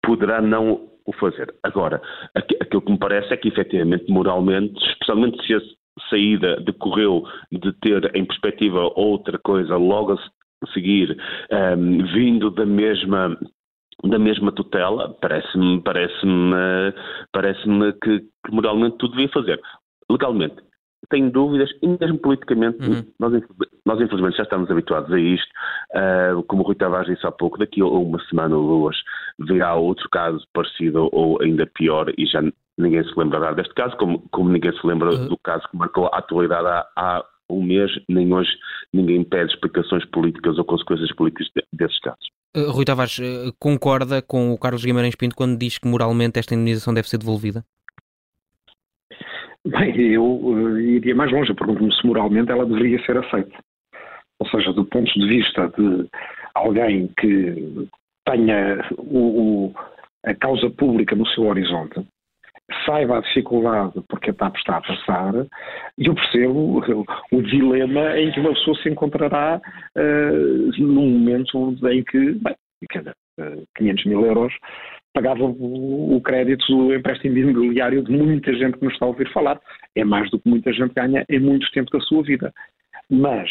poderá 0.01 0.41
não 0.41 0.89
o 1.05 1.13
fazer. 1.13 1.53
Agora, 1.63 2.01
aquilo 2.35 2.81
que 2.81 2.91
me 2.91 2.97
parece 2.97 3.33
é 3.33 3.37
que 3.37 3.49
efetivamente, 3.49 4.11
moralmente, 4.11 4.73
especialmente 4.89 5.45
se 5.45 5.53
a 5.53 5.59
saída 6.09 6.59
decorreu 6.61 7.23
de 7.51 7.71
ter 7.73 8.15
em 8.15 8.25
perspectiva 8.25 8.91
outra 8.95 9.37
coisa 9.37 9.75
logo 9.77 10.13
a 10.13 10.67
seguir, 10.73 11.15
um, 11.77 12.03
vindo 12.13 12.49
da 12.49 12.65
mesma 12.65 13.37
da 14.03 14.19
mesma 14.19 14.51
tutela, 14.51 15.15
parece-me 15.21 15.81
parece-me 15.81 16.93
parece-me 17.31 17.93
que, 17.93 18.19
que 18.19 18.51
moralmente 18.51 18.97
tudo 18.97 19.11
devia 19.11 19.29
fazer 19.29 19.61
legalmente. 20.09 20.55
Tenho 21.09 21.29
dúvidas 21.31 21.69
e 21.81 21.87
mesmo 21.87 22.17
politicamente, 22.17 22.81
uhum. 22.81 23.03
nós, 23.19 23.43
nós 23.85 24.01
infelizmente 24.01 24.37
já 24.37 24.43
estamos 24.43 24.71
habituados 24.71 25.11
a 25.11 25.19
isto. 25.19 25.49
Uh, 25.93 26.43
como 26.43 26.63
o 26.63 26.65
Rui 26.65 26.75
Tavares 26.75 27.07
disse 27.07 27.25
há 27.27 27.31
pouco, 27.31 27.59
daqui 27.59 27.81
a 27.81 27.85
uma 27.85 28.19
semana 28.25 28.55
ou 28.55 28.79
duas 28.79 28.97
virá 29.39 29.75
outro 29.75 30.09
caso 30.09 30.45
parecido 30.53 31.09
ou 31.11 31.41
ainda 31.41 31.67
pior 31.67 32.11
e 32.17 32.25
já 32.25 32.41
ninguém 32.77 33.03
se 33.03 33.17
lembrará 33.17 33.51
deste 33.53 33.73
caso, 33.73 33.95
como, 33.97 34.19
como 34.31 34.49
ninguém 34.49 34.71
se 34.73 34.87
lembra 34.87 35.13
uhum. 35.13 35.27
do 35.27 35.37
caso 35.37 35.67
que 35.69 35.77
marcou 35.77 36.07
a 36.07 36.17
atualidade 36.17 36.67
há, 36.67 36.87
há 36.95 37.25
um 37.49 37.61
mês, 37.61 37.91
nem 38.09 38.33
hoje 38.33 38.51
ninguém 38.93 39.23
pede 39.23 39.53
explicações 39.53 40.05
políticas 40.05 40.57
ou 40.57 40.65
consequências 40.65 41.13
políticas 41.15 41.47
desses 41.71 41.99
casos. 41.99 42.25
Uh, 42.55 42.71
Rui 42.71 42.85
Tavares, 42.85 43.17
uh, 43.17 43.51
concorda 43.59 44.21
com 44.21 44.53
o 44.53 44.57
Carlos 44.59 44.85
Guimarães 44.85 45.15
Pinto 45.15 45.35
quando 45.35 45.57
diz 45.57 45.79
que 45.79 45.87
moralmente 45.87 46.39
esta 46.39 46.53
indenização 46.53 46.93
deve 46.93 47.09
ser 47.09 47.17
devolvida? 47.17 47.63
Bem, 49.65 49.97
eu 49.97 50.23
uh, 50.23 50.79
iria 50.79 51.15
mais 51.15 51.31
longe. 51.31 51.53
Pergunto-me 51.53 51.93
se 51.95 52.05
moralmente 52.05 52.51
ela 52.51 52.65
deveria 52.65 53.03
ser 53.05 53.17
aceita. 53.17 53.57
Ou 54.39 54.47
seja, 54.49 54.71
do 54.73 54.85
ponto 54.85 55.11
de 55.13 55.27
vista 55.27 55.67
de 55.69 56.07
alguém 56.53 57.09
que 57.19 57.87
tenha 58.25 58.87
o, 58.97 59.67
o, 59.67 59.75
a 60.25 60.35
causa 60.35 60.69
pública 60.69 61.15
no 61.15 61.25
seu 61.29 61.45
horizonte, 61.45 62.05
saiba 62.85 63.17
a 63.17 63.21
dificuldade 63.21 63.93
porque 64.07 64.29
a 64.29 64.33
TAP 64.33 64.55
está 64.55 64.77
a 64.77 64.81
passar, 64.81 65.33
e 65.97 66.07
eu 66.07 66.15
percebo 66.15 66.81
o, 67.31 67.41
dilema 67.41 68.17
em 68.17 68.31
que 68.31 68.39
uma 68.39 68.53
pessoa 68.53 68.77
se 68.77 68.89
encontrará 68.89 69.61
uh, 69.97 70.81
num 70.81 71.09
momento 71.19 71.75
em 71.89 72.03
que, 72.03 72.31
bem, 72.33 72.55
cada 72.89 73.15
500 73.75 74.05
mil 74.05 74.25
euros 74.25 74.53
pagava 75.13 75.43
o, 75.43 76.19
crédito 76.21 76.65
do 76.67 76.93
empréstimo 76.93 77.37
imobiliário 77.37 78.03
de 78.03 78.11
muita 78.11 78.53
gente 78.53 78.77
que 78.77 78.85
nos 78.85 78.93
está 78.93 79.05
a 79.05 79.09
ouvir 79.09 79.31
falar. 79.31 79.59
É 79.95 80.03
mais 80.03 80.29
do 80.31 80.39
que 80.39 80.49
muita 80.49 80.73
gente 80.73 80.93
ganha 80.93 81.23
em 81.29 81.39
muito 81.39 81.69
tempo 81.71 81.91
da 81.91 82.03
sua 82.03 82.23
vida. 82.23 82.51
Mas 83.09 83.49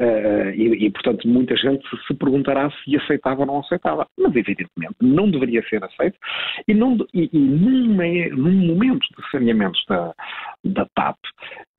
Uh, 0.00 0.50
e, 0.56 0.86
e, 0.86 0.90
portanto, 0.90 1.28
muita 1.28 1.56
gente 1.56 1.86
se 2.06 2.14
perguntará 2.14 2.68
se 2.82 2.96
aceitava 2.96 3.40
ou 3.40 3.46
não 3.46 3.60
aceitava. 3.60 4.06
Mas, 4.18 4.34
evidentemente, 4.34 4.96
não 5.00 5.30
deveria 5.30 5.62
ser 5.68 5.84
aceito. 5.84 6.18
E, 6.66 6.74
não, 6.74 6.96
e, 7.14 7.30
e 7.32 7.38
num, 7.38 7.94
num, 8.36 8.66
momento 8.66 9.06
de 9.16 9.30
saneamento 9.30 9.78
da, 9.88 10.12
da 10.64 10.86
TAP, 10.94 11.18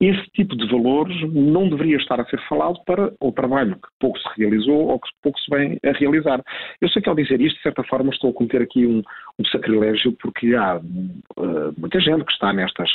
esse 0.00 0.24
tipo 0.32 0.54
de 0.54 0.68
valores 0.70 1.16
não 1.32 1.68
deveria 1.68 1.96
estar 1.96 2.20
a 2.20 2.26
ser 2.26 2.38
falado 2.48 2.78
para 2.84 3.12
o 3.18 3.32
trabalho 3.32 3.76
que 3.76 3.88
pouco 3.98 4.18
se 4.18 4.28
realizou 4.36 4.88
ou 4.88 5.00
que 5.00 5.08
pouco 5.22 5.38
se 5.38 5.50
vem 5.50 5.78
a 5.84 5.92
realizar. 5.92 6.42
Eu 6.80 6.88
sei 6.90 7.00
que 7.00 7.08
ao 7.08 7.14
dizer 7.14 7.40
isto, 7.40 7.56
de 7.56 7.62
certa 7.62 7.82
forma, 7.84 8.10
estou 8.10 8.30
a 8.30 8.34
cometer 8.34 8.60
aqui 8.60 8.86
um, 8.86 9.02
um 9.38 9.44
sacrilégio, 9.46 10.12
porque 10.20 10.54
há 10.54 10.76
uh, 10.76 11.74
muita 11.78 11.98
gente 12.00 12.24
que 12.24 12.32
está 12.32 12.52
nestas, 12.52 12.90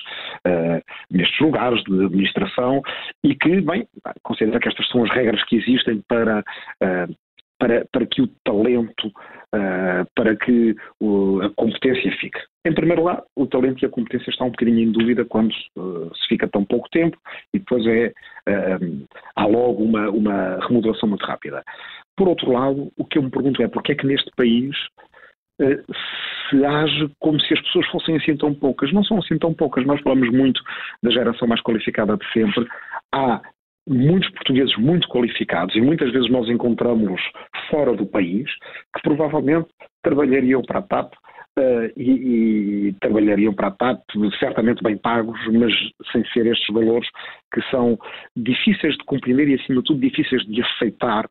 uh, 0.45 0.81
nestes 1.09 1.39
lugares 1.39 1.83
de 1.85 2.05
administração 2.05 2.81
e 3.23 3.35
que, 3.35 3.61
bem, 3.61 3.87
considera 4.21 4.59
que 4.59 4.67
estas 4.67 4.87
são 4.89 5.03
as 5.03 5.09
regras 5.09 5.43
que 5.45 5.55
existem 5.55 6.03
para, 6.07 6.41
uh, 6.83 7.15
para, 7.57 7.85
para 7.91 8.05
que 8.05 8.21
o 8.21 8.27
talento, 8.43 9.11
uh, 9.53 10.05
para 10.15 10.35
que 10.35 10.75
o, 10.99 11.41
a 11.41 11.49
competência 11.51 12.11
fique. 12.19 12.39
Em 12.65 12.73
primeiro 12.73 13.01
lugar, 13.01 13.23
o 13.35 13.47
talento 13.47 13.81
e 13.81 13.85
a 13.85 13.89
competência 13.89 14.29
estão 14.29 14.47
um 14.47 14.51
bocadinho 14.51 14.79
em 14.79 14.91
dúvida 14.91 15.25
quando 15.25 15.51
uh, 15.77 16.11
se 16.15 16.27
fica 16.27 16.47
tão 16.47 16.63
pouco 16.63 16.89
tempo 16.89 17.17
e 17.53 17.59
depois 17.59 17.85
é, 17.87 18.13
há 19.35 19.45
logo 19.45 19.83
uma, 19.83 20.09
uma 20.09 20.59
remodelação 20.67 21.09
muito 21.09 21.25
rápida. 21.25 21.63
Por 22.15 22.27
outro 22.27 22.51
lado, 22.51 22.91
o 22.97 23.05
que 23.05 23.17
eu 23.17 23.23
me 23.23 23.31
pergunto 23.31 23.61
é 23.63 23.67
porque 23.67 23.93
é 23.93 23.95
que 23.95 24.05
neste 24.05 24.29
país 24.35 24.75
se 26.49 26.65
age 26.65 27.09
como 27.19 27.39
se 27.39 27.53
as 27.53 27.61
pessoas 27.61 27.87
fossem 27.87 28.17
assim 28.17 28.35
tão 28.35 28.53
poucas. 28.53 28.91
Não 28.91 29.03
são 29.03 29.19
assim 29.19 29.37
tão 29.37 29.53
poucas. 29.53 29.85
Nós 29.85 30.01
falamos 30.01 30.29
muito 30.31 30.61
da 31.03 31.11
geração 31.11 31.47
mais 31.47 31.61
qualificada 31.61 32.17
de 32.17 32.31
sempre. 32.33 32.67
Há 33.13 33.41
muitos 33.87 34.29
portugueses 34.31 34.75
muito 34.77 35.07
qualificados 35.07 35.75
e 35.75 35.81
muitas 35.81 36.11
vezes 36.11 36.29
nós 36.29 36.47
encontramos-los 36.49 37.21
fora 37.71 37.95
do 37.95 38.05
país 38.05 38.47
que 38.93 39.01
provavelmente 39.01 39.69
trabalhariam 40.03 40.61
para 40.61 40.79
a 40.79 40.83
TAP 40.83 41.13
uh, 41.13 41.91
e, 41.97 42.89
e, 42.89 42.93
trabalhariam 42.99 43.53
para 43.53 43.69
a 43.69 43.71
TAP 43.71 44.01
certamente 44.39 44.83
bem 44.83 44.97
pagos, 44.97 45.39
mas 45.51 45.73
sem 46.11 46.23
ser 46.33 46.45
estes 46.45 46.73
valores 46.73 47.09
que 47.53 47.61
são 47.71 47.97
difíceis 48.35 48.95
de 48.97 49.05
compreender 49.05 49.47
e 49.47 49.55
acima 49.55 49.81
de 49.81 49.87
tudo 49.87 49.99
difíceis 49.99 50.45
de 50.45 50.61
aceitar 50.61 51.27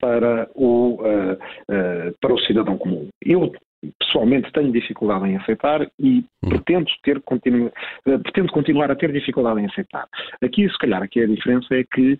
para 0.00 0.48
o, 0.54 1.00
uh, 1.00 1.32
uh, 1.32 2.14
para 2.20 2.34
o 2.34 2.40
cidadão 2.40 2.76
comum. 2.76 3.08
Eu 3.24 3.52
pessoalmente 3.98 4.50
tenho 4.52 4.72
dificuldade 4.72 5.28
em 5.28 5.36
aceitar 5.36 5.86
e 5.98 6.24
hum. 6.42 6.48
pretendo, 6.48 6.86
ter, 7.02 7.20
continu, 7.22 7.70
pretendo 8.02 8.50
continuar 8.52 8.90
a 8.90 8.96
ter 8.96 9.12
dificuldade 9.12 9.60
em 9.60 9.66
aceitar. 9.66 10.06
Aqui, 10.42 10.68
se 10.68 10.78
calhar, 10.78 11.02
aqui 11.02 11.20
a 11.20 11.26
diferença 11.26 11.74
é 11.74 11.84
que 11.84 12.18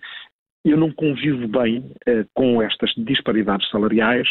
eu 0.65 0.79
não 0.79 0.91
convivo 0.93 1.47
bem 1.47 1.93
eh, 2.07 2.25
com 2.35 2.63
estas 2.63 2.93
disparidades 2.97 3.69
salariais, 3.69 4.27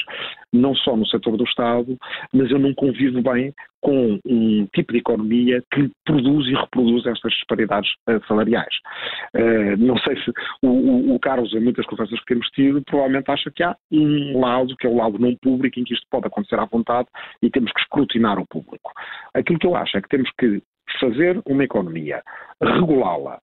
não 0.51 0.73
só 0.75 0.97
no 0.97 1.05
setor 1.05 1.37
do 1.37 1.43
Estado, 1.43 1.95
mas 2.33 2.49
eu 2.49 2.57
não 2.57 2.73
convivo 2.73 3.21
bem 3.21 3.53
com 3.79 4.19
um 4.25 4.65
tipo 4.73 4.93
de 4.93 4.99
economia 4.99 5.61
que 5.71 5.91
produz 6.05 6.47
e 6.47 6.55
reproduz 6.55 7.05
estas 7.05 7.33
disparidades 7.33 7.91
eh, 8.07 8.19
salariais. 8.27 8.73
Eh, 9.35 9.75
não 9.77 9.97
sei 9.97 10.15
se 10.23 10.31
o, 10.63 10.69
o, 10.69 11.15
o, 11.15 11.19
Carlos, 11.19 11.53
em 11.53 11.59
muitas 11.59 11.85
conversas 11.85 12.19
que 12.21 12.25
temos 12.25 12.47
tido, 12.47 12.81
provavelmente 12.83 13.29
acha 13.29 13.51
que 13.51 13.61
há 13.61 13.75
um 13.91 14.39
lado, 14.39 14.75
que 14.77 14.87
é 14.87 14.89
o 14.89 14.95
lado 14.95 15.19
não 15.19 15.35
público, 15.35 15.79
em 15.79 15.83
que 15.83 15.93
isto 15.93 16.07
pode 16.09 16.25
acontecer 16.25 16.59
à 16.59 16.65
vontade 16.65 17.07
e 17.41 17.49
temos 17.49 17.71
que 17.71 17.79
escrutinar 17.81 18.39
o 18.39 18.47
público. 18.47 18.91
Aquilo 19.35 19.59
que 19.59 19.67
eu 19.67 19.75
acho 19.75 19.97
é 19.97 20.01
que 20.01 20.09
temos 20.09 20.31
que 20.39 20.63
fazer 20.99 21.41
uma 21.45 21.63
economia, 21.63 22.23
regulá-la, 22.61 23.39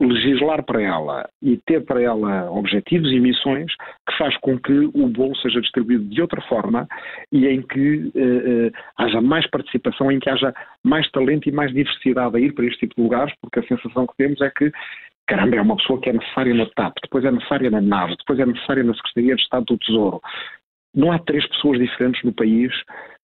legislar 0.00 0.64
para 0.64 0.80
ela 0.80 1.28
e 1.42 1.56
ter 1.66 1.84
para 1.84 2.00
ela 2.00 2.50
objetivos 2.50 3.10
e 3.10 3.18
missões 3.18 3.72
que 4.08 4.16
faz 4.16 4.36
com 4.38 4.58
que 4.58 4.72
o 4.72 5.08
bolo 5.08 5.34
seja 5.36 5.60
distribuído 5.60 6.04
de 6.04 6.22
outra 6.22 6.40
forma 6.42 6.86
e 7.32 7.46
em 7.46 7.60
que 7.62 8.12
eh, 8.14 8.20
eh, 8.20 8.70
haja 8.98 9.20
mais 9.20 9.48
participação, 9.50 10.10
em 10.12 10.20
que 10.20 10.30
haja 10.30 10.54
mais 10.84 11.10
talento 11.10 11.48
e 11.48 11.52
mais 11.52 11.72
diversidade 11.72 12.36
a 12.36 12.40
ir 12.40 12.54
para 12.54 12.66
este 12.66 12.80
tipo 12.80 12.94
de 12.96 13.02
lugares, 13.02 13.34
porque 13.42 13.58
a 13.58 13.66
sensação 13.66 14.06
que 14.06 14.16
temos 14.16 14.40
é 14.40 14.50
que 14.50 14.70
caramba, 15.26 15.56
é 15.56 15.60
uma 15.60 15.76
pessoa 15.76 16.00
que 16.00 16.10
é 16.10 16.12
necessária 16.12 16.54
na 16.54 16.66
TAP, 16.66 16.96
depois 17.02 17.24
é 17.24 17.30
necessária 17.30 17.70
na 17.70 17.80
NAV, 17.80 18.16
depois 18.16 18.38
é 18.40 18.46
necessária 18.46 18.82
na 18.82 18.94
Secretaria 18.94 19.36
de 19.36 19.42
Estado 19.42 19.64
do 19.64 19.78
Tesouro. 19.78 20.20
Não 20.94 21.12
há 21.12 21.20
três 21.20 21.46
pessoas 21.48 21.78
diferentes 21.78 22.22
no 22.24 22.32
país 22.32 22.72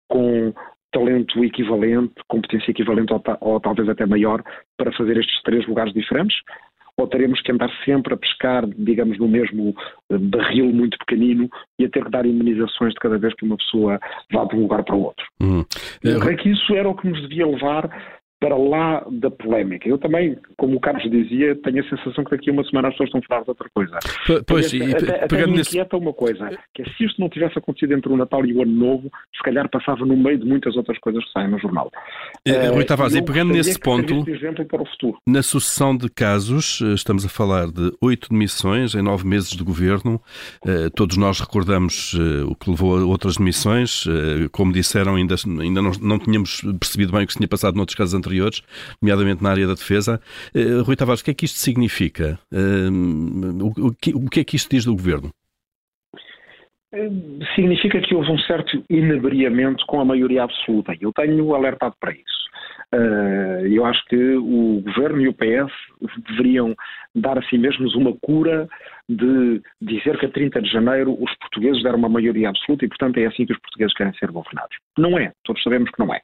com 0.09 0.53
talento 0.94 1.44
equivalente, 1.44 2.14
competência 2.28 2.70
equivalente 2.70 3.12
ou, 3.12 3.22
ou, 3.40 3.61
talvez 3.61 3.88
até 3.88 4.07
maior 4.07 4.42
para 4.78 4.92
fazer 4.92 5.18
estes 5.18 5.42
três 5.42 5.66
lugares 5.66 5.92
diferentes? 5.92 6.37
Ou 6.96 7.09
teremos 7.09 7.42
que 7.42 7.50
andar 7.50 7.68
sempre 7.85 8.14
a 8.14 8.16
pescar, 8.16 8.64
digamos, 8.68 9.18
no 9.18 9.26
mesmo 9.26 9.74
eh, 10.11 10.16
barril 10.16 10.66
muito 10.66 10.96
pequenino 10.98 11.50
e 11.76 11.85
a 11.85 11.88
ter 11.88 12.04
que 12.04 12.11
dar 12.11 12.24
indemnizações 12.24 12.94
de 12.94 13.00
cada 13.00 13.18
vez 13.18 13.35
que 13.35 13.44
uma 13.44 13.57
pessoa 13.57 13.98
vá 14.33 14.44
de 14.44 14.54
um 14.54 14.61
lugar 14.61 14.85
para 14.85 14.94
o 14.94 15.02
outro? 15.02 15.26
Hum. 15.42 15.64
Eu 16.04 16.20
creio 16.20 16.38
que 16.38 16.50
isso 16.50 16.72
era 16.72 16.88
o 16.88 16.94
que 16.94 17.09
nos 17.09 17.20
devia 17.22 17.48
levar 17.48 17.90
para 18.40 18.57
lá 18.57 19.05
da 19.11 19.31
polémica. 19.31 19.88
Eu 19.88 19.99
também, 19.99 20.37
como 20.57 20.77
o 20.77 20.81
Carlos 20.81 21.11
dizia, 21.11 21.55
tenho 21.62 21.81
a 21.81 21.88
sensação 21.88 22.25
que 22.25 22.31
daqui 22.33 22.51
a 22.51 22.53
uma 22.53 22.64
semana 22.64 22.88
as 22.88 22.94
pessoas 22.94 23.09
estão 23.09 23.20
a 23.20 23.27
falar 23.27 23.42
de 23.42 23.49
outra 23.51 23.68
coisa. 23.75 23.99
Pois, 24.47 24.73
e, 24.73 24.83
até, 24.94 25.25
até 25.25 25.47
me 25.47 25.61
inquieta 25.61 25.97
uma 25.97 26.12
coisa, 26.12 26.51
que 26.75 26.83
é 26.83 26.85
se 26.85 27.05
isto 27.05 27.20
não 27.20 27.29
tivesse 27.29 27.59
acontecido 27.59 27.94
entre 27.94 28.12
o 28.12 28.16
Natal 28.16 28.44
e 28.44 28.53
o 28.53 28.62
Ano 28.62 28.73
Novo, 28.73 29.11
se 29.35 29.42
calhar 29.42 29.68
passava 29.70 30.05
no 30.05 30.16
meio 30.16 30.38
de 30.38 30.44
muitas 30.44 30.77
outras 30.77 30.99
coisas 30.99 31.25
que 31.25 31.33
saem 31.33 31.49
no 31.49 31.59
jornal. 31.59 31.90
Uh, 32.47 32.75
Rui 32.75 32.85
Tavares, 32.85 33.14
e 33.14 33.23
pegando 33.23 33.53
nesse 33.53 33.79
ponto, 33.79 34.25
na 35.27 35.42
sucessão 35.42 35.97
de 35.97 36.11
casos, 36.11 36.81
eh, 36.83 36.94
estamos 36.94 37.25
a 37.25 37.29
falar 37.29 37.66
de 37.68 37.92
oito 38.01 38.29
demissões 38.29 38.94
em 38.94 39.03
nove 39.03 39.27
meses 39.27 39.51
de 39.51 39.62
governo, 39.62 40.20
todos 40.94 41.16
nós 41.16 41.40
recordamos 41.40 42.14
o 42.47 42.55
que 42.55 42.70
levou 42.70 42.99
a 42.99 43.05
outras 43.05 43.37
demissões, 43.37 44.05
como 44.53 44.73
disseram, 44.73 45.14
ainda, 45.16 45.35
ainda 45.61 45.83
não, 45.83 45.92
não 46.01 46.18
tínhamos 46.18 46.61
percebido 46.79 47.12
bem 47.12 47.25
o 47.25 47.27
que 47.27 47.33
se 47.33 47.38
tinha 47.38 47.49
passado 47.49 47.77
noutros 47.77 47.97
casos 47.97 48.14
anteriores, 48.24 48.62
nomeadamente 49.00 49.42
na 49.42 49.50
área 49.50 49.66
da 49.66 49.74
defesa. 49.74 50.20
Uh, 50.54 50.82
Rui 50.82 50.96
Tavares, 50.96 51.20
o 51.20 51.24
que 51.24 51.30
é 51.30 51.34
que 51.34 51.44
isto 51.44 51.58
significa? 51.58 52.38
Que, 54.00 54.14
o 54.14 54.28
que 54.28 54.40
é 54.40 54.44
que 54.44 54.56
isto 54.56 54.70
diz 54.70 54.84
do 54.84 54.92
Governo? 54.92 55.30
Eh, 56.94 57.11
significa 57.54 58.00
que 58.00 58.14
houve 58.14 58.30
um 58.30 58.38
certo 58.38 58.83
inebriamento 58.88 59.85
com 59.87 60.00
a 60.00 60.04
maioria 60.04 60.44
absoluta. 60.44 60.92
Eu 61.00 61.12
tenho 61.12 61.54
alertado 61.54 61.94
para 62.00 62.12
isso. 62.12 62.44
Eu 63.72 63.85
acho 63.85 64.04
que 64.04 64.37
o 64.37 64.80
Governo 64.83 65.20
e 65.20 65.26
o 65.26 65.35
PS 65.35 65.72
deveriam 66.28 66.76
dar 67.12 67.37
a 67.37 67.42
si 67.42 67.59
mesmos 67.59 67.94
uma 67.96 68.12
cura 68.22 68.68
de 69.09 69.61
dizer 69.80 70.16
que 70.18 70.26
a 70.26 70.30
30 70.30 70.62
de 70.62 70.70
janeiro 70.70 71.12
os 71.12 71.35
portugueses 71.38 71.83
deram 71.83 71.98
uma 71.98 72.09
maioria 72.09 72.48
absoluta 72.50 72.85
e, 72.85 72.88
portanto, 72.88 73.18
é 73.18 73.26
assim 73.26 73.46
que 73.46 73.52
os 73.52 73.59
portugueses 73.59 73.94
querem 73.94 74.14
ser 74.14 74.30
governados. 74.30 74.76
Não 74.96 75.18
é, 75.18 75.33
todos 75.44 75.62
sabemos 75.62 75.90
que 75.90 75.98
não 75.98 76.14
é. 76.14 76.20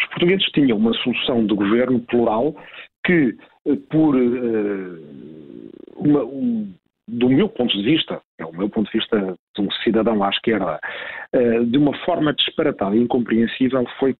Os 0.00 0.06
portugueses 0.10 0.44
tinham 0.52 0.78
uma 0.78 0.94
solução 0.94 1.44
de 1.44 1.54
governo 1.54 2.00
plural 2.00 2.54
que, 3.04 3.36
eh, 3.66 3.76
por 3.90 4.14
uh, 4.14 4.98
uma, 5.96 6.24
um, 6.24 6.72
do 7.08 7.28
meu 7.28 7.48
ponto 7.48 7.76
de 7.76 7.82
vista, 7.82 8.20
é 8.52 8.56
o 8.56 8.58
meu 8.58 8.68
ponto 8.68 8.90
de 8.90 8.98
vista 8.98 9.36
de 9.54 9.62
um 9.62 9.70
cidadão 9.82 10.22
à 10.22 10.30
esquerda, 10.30 10.78
uh, 11.34 11.66
de 11.66 11.78
uma 11.78 11.96
forma 12.04 12.32
disparatada 12.32 12.94
e 12.96 13.00
incompreensível, 13.00 13.84
foi 13.98 14.16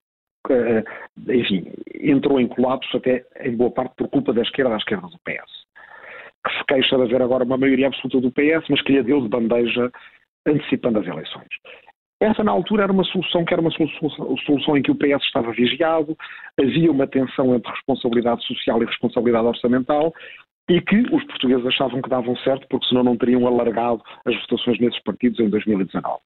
enfim, 1.29 1.73
entrou 2.01 2.41
em 2.41 2.49
colapso 2.49 2.97
até 2.97 3.25
em 3.43 3.57
boa 3.57 3.71
parte 3.71 3.95
por 3.97 4.09
culpa 4.09 4.33
da 4.33 4.43
esquerda 4.43 4.75
à 4.75 4.77
esquerda 4.77 5.07
do 5.07 5.17
PS 5.21 5.63
que 6.45 6.59
se 6.59 6.65
queixa 6.67 6.97
de 6.97 7.03
haver 7.03 7.23
agora 7.23 7.45
uma 7.45 7.57
maioria 7.57 7.87
absoluta 7.87 8.21
do 8.21 8.33
PS, 8.33 8.69
mas 8.69 8.83
que 8.83 8.93
lhe 8.93 9.03
deu 9.03 9.21
de 9.21 9.29
bandeja 9.29 9.91
antecipando 10.47 10.99
as 10.99 11.07
eleições. 11.07 11.49
Essa, 12.21 12.45
na 12.45 12.53
altura, 12.53 12.85
era 12.85 12.93
uma 12.93 13.05
solução 13.05 13.45
que 13.45 13.53
era 13.53 13.61
uma 13.61 13.71
solução, 13.71 14.77
em 14.77 14.83
que 14.83 14.91
o 14.91 14.95
PS 14.95 15.25
estava 15.25 15.53
vigiado, 15.53 16.17
havia 16.59 16.91
uma 16.91 17.07
tensão 17.07 17.55
entre 17.55 17.71
responsabilidade 17.71 18.45
social 18.47 18.81
e 18.81 18.87
responsabilidade 18.87 19.47
orçamental, 19.47 20.15
e 20.69 20.81
que 20.81 20.97
os 21.13 21.25
portugueses 21.25 21.67
achavam 21.67 22.01
que 22.01 22.09
davam 22.09 22.37
certo, 22.37 22.67
porque 22.69 22.87
senão 22.87 23.03
não 23.03 23.17
teriam 23.17 23.47
alargado 23.47 24.03
as 24.25 24.35
votações 24.43 24.79
nesses 24.79 25.03
partidos 25.03 25.41
em 25.41 25.49
2019. 25.49 26.21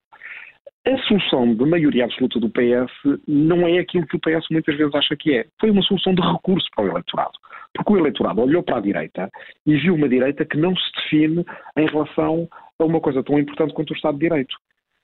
A 0.87 0.99
solução 0.99 1.53
de 1.53 1.65
maioria 1.65 2.05
absoluta 2.05 2.39
do 2.39 2.49
PS 2.49 3.19
não 3.27 3.67
é 3.67 3.79
aquilo 3.79 4.07
que 4.07 4.17
o 4.17 4.21
PS 4.21 4.47
muitas 4.53 4.77
vezes 4.77 4.95
acha 4.95 5.17
que 5.17 5.35
é. 5.35 5.47
Foi 5.61 5.69
uma 5.69 5.83
solução 5.83 6.15
de 6.15 6.23
recurso 6.23 6.69
para 6.77 6.85
o 6.85 6.89
eleitorado. 6.89 7.33
Porque 7.75 7.93
o 7.93 7.99
eleitorado 7.99 8.41
olhou 8.41 8.63
para 8.63 8.77
a 8.77 8.81
direita 8.81 9.29
e 9.67 9.77
viu 9.77 9.97
uma 9.97 10.09
direita 10.09 10.45
que 10.45 10.57
não 10.57 10.77
se 10.77 10.93
define 10.95 11.45
em 11.77 11.87
relação 11.87 12.49
a 12.79 12.85
uma 12.85 13.01
coisa 13.01 13.21
tão 13.25 13.37
importante 13.37 13.75
quanto 13.75 13.91
o 13.91 13.97
Estado 13.97 14.17
de 14.17 14.29
Direito. 14.29 14.55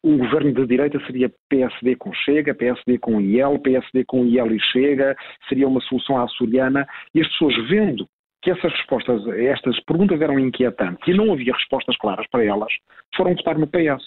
Um 0.04 0.18
governo 0.18 0.52
de 0.52 0.66
direita 0.66 1.04
seria 1.04 1.32
PSD 1.48 1.96
com 1.96 2.12
Chega, 2.12 2.54
PSD 2.54 2.98
com 2.98 3.20
IEL, 3.20 3.58
PSD 3.58 4.04
com 4.04 4.24
IEL 4.24 4.54
e 4.54 4.60
Chega, 4.60 5.16
seria 5.48 5.66
uma 5.66 5.80
solução 5.80 6.20
açoriana, 6.20 6.86
e 7.12 7.20
as 7.20 7.28
pessoas 7.28 7.56
vendo 7.68 8.06
que 8.42 8.50
essas 8.50 8.72
respostas, 8.72 9.24
estas 9.28 9.78
perguntas 9.84 10.20
eram 10.20 10.38
inquietantes 10.38 11.06
e 11.06 11.14
não 11.14 11.32
havia 11.32 11.52
respostas 11.52 11.96
claras 11.96 12.26
para 12.28 12.44
elas, 12.44 12.72
foram 13.16 13.34
votar 13.34 13.56
no 13.56 13.68
PS. 13.68 14.02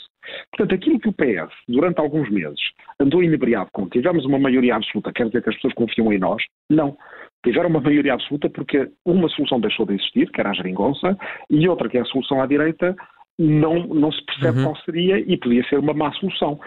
Portanto, 0.52 0.76
aquilo 0.76 1.00
que 1.00 1.10
o 1.10 1.14
PS, 1.14 1.54
durante 1.68 2.00
alguns 2.00 2.30
meses, 2.30 2.60
andou 3.00 3.24
inebriado 3.24 3.70
com, 3.72 3.88
tivemos 3.88 4.26
uma 4.26 4.38
maioria 4.38 4.76
absoluta, 4.76 5.14
quer 5.14 5.28
dizer 5.28 5.42
que 5.42 5.50
as 5.50 5.56
pessoas 5.56 5.74
confiam 5.74 6.12
em 6.12 6.20
nós? 6.20 6.44
Não. 6.70 6.98
Tiveram 7.44 7.70
uma 7.70 7.80
maioria 7.80 8.14
absoluta 8.14 8.50
porque 8.50 8.90
uma 9.06 9.30
solução 9.30 9.60
deixou 9.60 9.86
de 9.86 9.94
existir, 9.94 10.30
que 10.32 10.42
era 10.42 10.50
a 10.50 10.54
geringonça, 10.54 11.18
e 11.50 11.68
outra, 11.70 11.88
que 11.88 11.98
é 11.98 12.02
a 12.02 12.06
solução 12.06 12.42
à 12.42 12.46
direita, 12.46 12.96
não, 13.38 13.88
não 13.88 14.12
se 14.12 14.24
percebe 14.26 14.60
uhum. 14.60 14.64
qual 14.66 14.76
seria 14.84 15.20
e 15.20 15.38
podia 15.38 15.64
ser 15.70 15.80
uma 15.80 15.94
má 15.94 16.12
solução. 16.14 16.60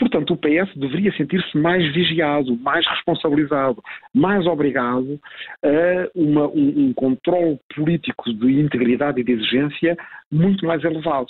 Portanto, 0.00 0.32
o 0.32 0.36
PS 0.38 0.74
deveria 0.76 1.12
sentir-se 1.12 1.58
mais 1.58 1.84
vigiado, 1.92 2.56
mais 2.56 2.86
responsabilizado, 2.88 3.82
mais 4.14 4.46
obrigado 4.46 5.20
a 5.62 6.10
uma, 6.14 6.48
um, 6.48 6.86
um 6.86 6.94
controle 6.94 7.60
político 7.76 8.32
de 8.32 8.60
integridade 8.60 9.20
e 9.20 9.24
de 9.24 9.32
exigência 9.32 9.94
muito 10.32 10.64
mais 10.64 10.82
elevado. 10.82 11.28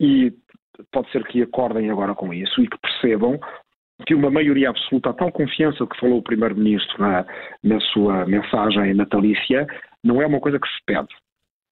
E 0.00 0.32
pode 0.90 1.10
ser 1.12 1.24
que 1.24 1.42
acordem 1.42 1.90
agora 1.90 2.14
com 2.14 2.32
isso 2.32 2.62
e 2.62 2.66
que 2.66 2.78
percebam 2.78 3.38
que 4.06 4.14
uma 4.14 4.30
maioria 4.30 4.70
absoluta, 4.70 5.10
a 5.10 5.12
tal 5.12 5.30
confiança 5.30 5.86
que 5.86 6.00
falou 6.00 6.18
o 6.18 6.22
Primeiro-Ministro 6.22 6.98
na, 6.98 7.26
na 7.62 7.78
sua 7.80 8.24
mensagem 8.24 8.94
natalícia, 8.94 9.66
não 10.02 10.22
é 10.22 10.26
uma 10.26 10.40
coisa 10.40 10.58
que 10.58 10.68
se 10.68 10.82
pede. 10.86 11.08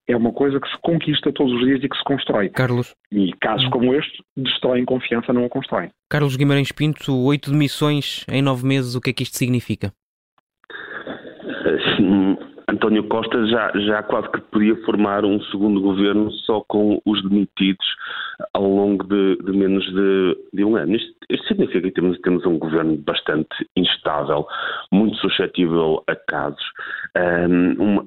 É 0.06 0.16
uma 0.16 0.32
coisa 0.32 0.60
que 0.60 0.68
se 0.68 0.76
conquista 0.82 1.32
todos 1.32 1.52
os 1.54 1.60
dias 1.60 1.82
e 1.82 1.88
que 1.88 1.96
se 1.96 2.04
constrói. 2.04 2.50
Carlos. 2.50 2.94
E 3.10 3.32
casos 3.40 3.68
como 3.68 3.94
este 3.94 4.22
destroem 4.36 4.84
confiança, 4.84 5.32
não 5.32 5.44
a 5.44 5.48
constroem. 5.48 5.90
Carlos 6.10 6.36
Guimarães 6.36 6.72
Pinto, 6.72 7.16
oito 7.24 7.50
demissões 7.50 8.24
em 8.28 8.42
nove 8.42 8.66
meses, 8.66 8.94
o 8.94 9.00
que 9.00 9.10
é 9.10 9.12
que 9.12 9.22
isto 9.22 9.38
significa? 9.38 9.92
António 12.68 13.04
Costa 13.04 13.46
já, 13.46 13.70
já 13.74 14.02
quase 14.02 14.30
que 14.30 14.40
podia 14.40 14.76
formar 14.84 15.24
um 15.24 15.40
segundo 15.44 15.80
governo 15.80 16.30
só 16.32 16.62
com 16.66 17.00
os 17.06 17.22
demitidos 17.22 17.86
ao 18.52 18.66
longo 18.66 19.04
de, 19.04 19.36
de 19.36 19.52
menos 19.52 19.84
de, 19.86 20.36
de, 20.52 20.64
um 20.64 20.76
ano. 20.76 20.96
Isto, 20.96 21.14
isto 21.30 21.46
significa 21.46 21.82
que 21.82 21.94
temos, 21.94 22.18
temos, 22.20 22.44
um 22.44 22.58
governo 22.58 22.96
bastante 22.96 23.48
instável, 23.76 24.46
muito 24.94 25.16
suscetível 25.16 26.04
a 26.06 26.14
casos, 26.14 26.62
um, 27.16 27.72
uma, 27.82 28.04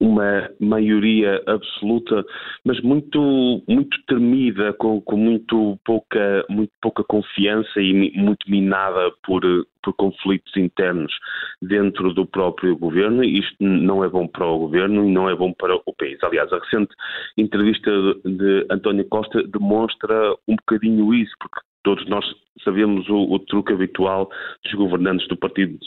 uma, 0.00 0.50
maioria 0.60 1.40
absoluta, 1.46 2.24
mas 2.64 2.80
muito, 2.82 3.62
muito 3.68 3.96
temida, 4.06 4.72
com, 4.72 5.00
com 5.00 5.16
muito, 5.16 5.78
pouca, 5.84 6.44
muito 6.48 6.72
pouca 6.82 7.04
confiança 7.04 7.80
e 7.80 8.12
muito 8.16 8.50
minada 8.50 9.12
por, 9.24 9.42
por 9.82 9.92
conflitos 9.94 10.56
internos 10.56 11.12
dentro 11.62 12.12
do 12.12 12.26
próprio 12.26 12.76
governo. 12.76 13.22
Isto 13.22 13.56
não 13.60 14.02
é 14.02 14.08
bom 14.08 14.26
para 14.26 14.46
o 14.46 14.58
governo 14.58 15.06
e 15.06 15.12
não 15.12 15.30
é 15.30 15.36
bom 15.36 15.52
para 15.52 15.76
o 15.76 15.94
país. 15.96 16.18
Aliás, 16.22 16.52
a 16.52 16.58
recente 16.58 16.94
entrevista 17.36 17.90
de 18.24 18.66
António 18.70 19.04
Costa 19.08 19.42
demonstra 19.44 20.34
um 20.48 20.56
bocadinho 20.56 21.14
isso, 21.14 21.34
porque 21.38 21.67
todos 21.82 22.06
nós 22.08 22.24
sabemos 22.64 23.08
o, 23.08 23.32
o, 23.32 23.38
truque 23.38 23.72
habitual 23.72 24.28
dos 24.64 24.72
governantes 24.74 25.26
do 25.28 25.36
Partido 25.36 25.78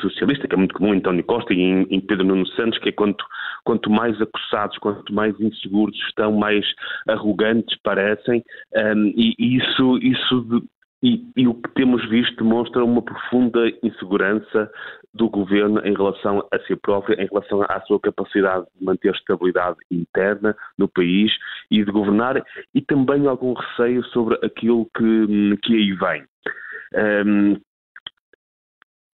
Socialista, 0.00 0.46
que 0.46 0.54
é 0.54 0.58
muito 0.58 0.74
comum 0.74 0.94
em 0.94 0.98
António 0.98 1.24
Costa 1.24 1.52
e 1.52 1.60
em, 1.60 1.82
em, 1.90 2.00
Pedro 2.00 2.24
Nuno 2.24 2.46
Santos, 2.48 2.78
que 2.78 2.90
é 2.90 2.92
quanto, 2.92 3.24
quanto 3.64 3.90
mais 3.90 4.20
acossados, 4.20 4.78
quanto 4.78 5.12
mais 5.12 5.38
inseguros 5.40 5.96
estão, 6.08 6.32
mais 6.32 6.64
arrogantes 7.08 7.76
parecem, 7.82 8.42
um, 8.76 9.12
e 9.16 9.56
isso, 9.56 9.98
isso 9.98 10.62
e, 11.04 11.22
e, 11.36 11.46
o 11.46 11.52
que 11.52 11.68
temos 11.74 12.08
visto 12.08 12.42
demonstra 12.42 12.82
uma 12.82 13.02
profunda 13.02 13.60
insegurança 13.82 14.70
do 15.12 15.28
governo 15.28 15.78
em 15.84 15.94
relação 15.94 16.48
a 16.50 16.58
si 16.60 16.74
próprio, 16.76 17.20
em 17.20 17.26
relação 17.26 17.60
à 17.62 17.78
sua 17.82 18.00
capacidade 18.00 18.64
de 18.74 18.82
manter 18.82 19.14
estabilidade 19.14 19.76
interna 19.90 20.56
no 20.78 20.88
país 20.88 21.30
e 21.70 21.84
de 21.84 21.92
governar, 21.92 22.42
e 22.74 22.80
também 22.80 23.26
algum 23.26 23.52
receio 23.52 24.02
sobre 24.06 24.34
aquilo 24.42 24.88
que, 24.96 25.56
que 25.62 25.74
aí 25.74 25.92
vem. 25.92 26.24
Um, 27.26 27.60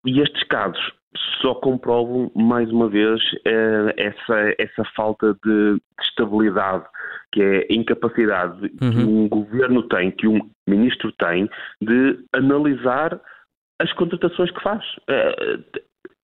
e 0.05 0.21
estes 0.21 0.43
casos 0.43 0.98
só 1.41 1.55
comprovam, 1.55 2.31
mais 2.35 2.69
uma 2.71 2.87
vez, 2.87 3.19
eh, 3.45 3.93
essa, 3.97 4.55
essa 4.59 4.83
falta 4.95 5.35
de 5.43 5.81
estabilidade 6.01 6.85
que 7.31 7.41
é 7.41 7.67
a 7.69 7.73
incapacidade 7.73 8.71
uhum. 8.81 8.91
que 8.91 8.97
um 8.97 9.29
governo 9.29 9.83
tem, 9.83 10.11
que 10.11 10.27
um 10.27 10.39
ministro 10.67 11.11
tem, 11.13 11.49
de 11.81 12.19
analisar 12.33 13.19
as 13.79 13.91
contratações 13.93 14.51
que 14.51 14.61
faz. 14.61 14.83
É, 15.09 15.59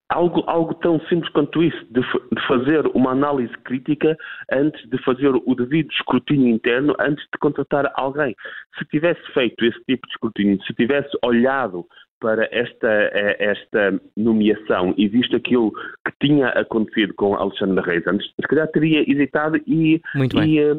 algo, 0.10 0.44
algo 0.48 0.74
tão 0.76 1.00
simples 1.08 1.32
quanto 1.32 1.64
isso, 1.64 1.86
de, 1.86 2.02
de, 2.02 2.48
fazer 2.48 2.86
uma 2.88 3.12
análise 3.12 3.54
crítica 3.60 4.18
antes 4.52 4.88
de 4.90 4.98
fazer 5.04 5.30
o 5.30 5.56
devido 5.56 5.92
escrutínio 5.92 6.48
interno, 6.48 6.96
antes 7.00 7.24
de 7.24 7.38
contratar 7.40 7.92
alguém. 7.96 8.36
Se 8.78 8.86
tivesse 8.86 9.22
feito 9.34 9.64
esse 9.64 9.80
tipo 9.86 10.06
de 10.08 10.14
escrutínio, 10.14 10.64
se 10.64 10.74
tivesse 10.74 11.10
olhado 11.24 11.86
para 12.26 12.50
esta, 12.52 12.88
eh, 12.90 13.38
esta 13.40 14.02
nomeação 14.18 14.96
e 14.98 15.08
visto 15.08 15.36
aquilo 15.36 15.72
que 15.72 16.28
tinha 16.28 16.48
acontecido 16.48 17.14
com 17.14 17.36
Alexandre 17.36 17.86
Reis 17.86 18.08
antes, 18.08 18.26
se 18.30 18.48
calhar 18.48 18.68
teria 18.70 19.08
hesitado 19.08 19.58
e, 19.68 20.02
e 20.44 20.60
eh, 20.60 20.74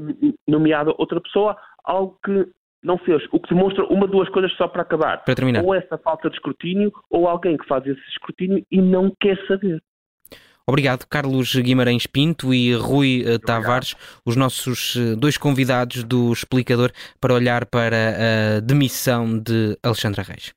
nomeado 0.49 0.93
outra 0.99 1.21
pessoa, 1.21 1.57
algo 1.85 2.19
que 2.25 2.49
não 2.83 2.99
fez. 2.99 3.23
O 3.31 3.39
que 3.39 3.55
demonstra 3.55 3.85
uma 3.85 4.09
duas 4.09 4.29
coisas 4.31 4.53
só 4.57 4.67
para 4.67 4.83
acabar. 4.83 5.23
Para 5.23 5.37
terminar. 5.37 5.63
Ou 5.63 5.73
essa 5.73 5.97
falta 5.99 6.29
de 6.29 6.35
escrutínio, 6.35 6.93
ou 7.09 7.29
alguém 7.29 7.57
que 7.57 7.67
faz 7.69 7.87
esse 7.87 8.03
escrutínio 8.11 8.67
e 8.69 8.83
não 8.83 9.13
quer 9.21 9.39
saber. 9.47 9.81
Obrigado, 10.69 11.07
Carlos 11.09 11.55
Guimarães 11.55 12.09
Pinto 12.09 12.53
e 12.53 12.75
Rui 12.75 13.23
uh, 13.23 13.39
Tavares, 13.39 13.95
os 14.25 14.35
nossos 14.35 14.97
uh, 14.97 15.15
dois 15.17 15.39
convidados 15.39 16.03
do 16.03 16.33
explicador 16.33 16.91
para 17.21 17.35
olhar 17.35 17.67
para 17.67 18.57
a 18.57 18.61
demissão 18.61 19.39
de 19.39 19.79
Alexandra 19.81 20.25
Reis. 20.25 20.53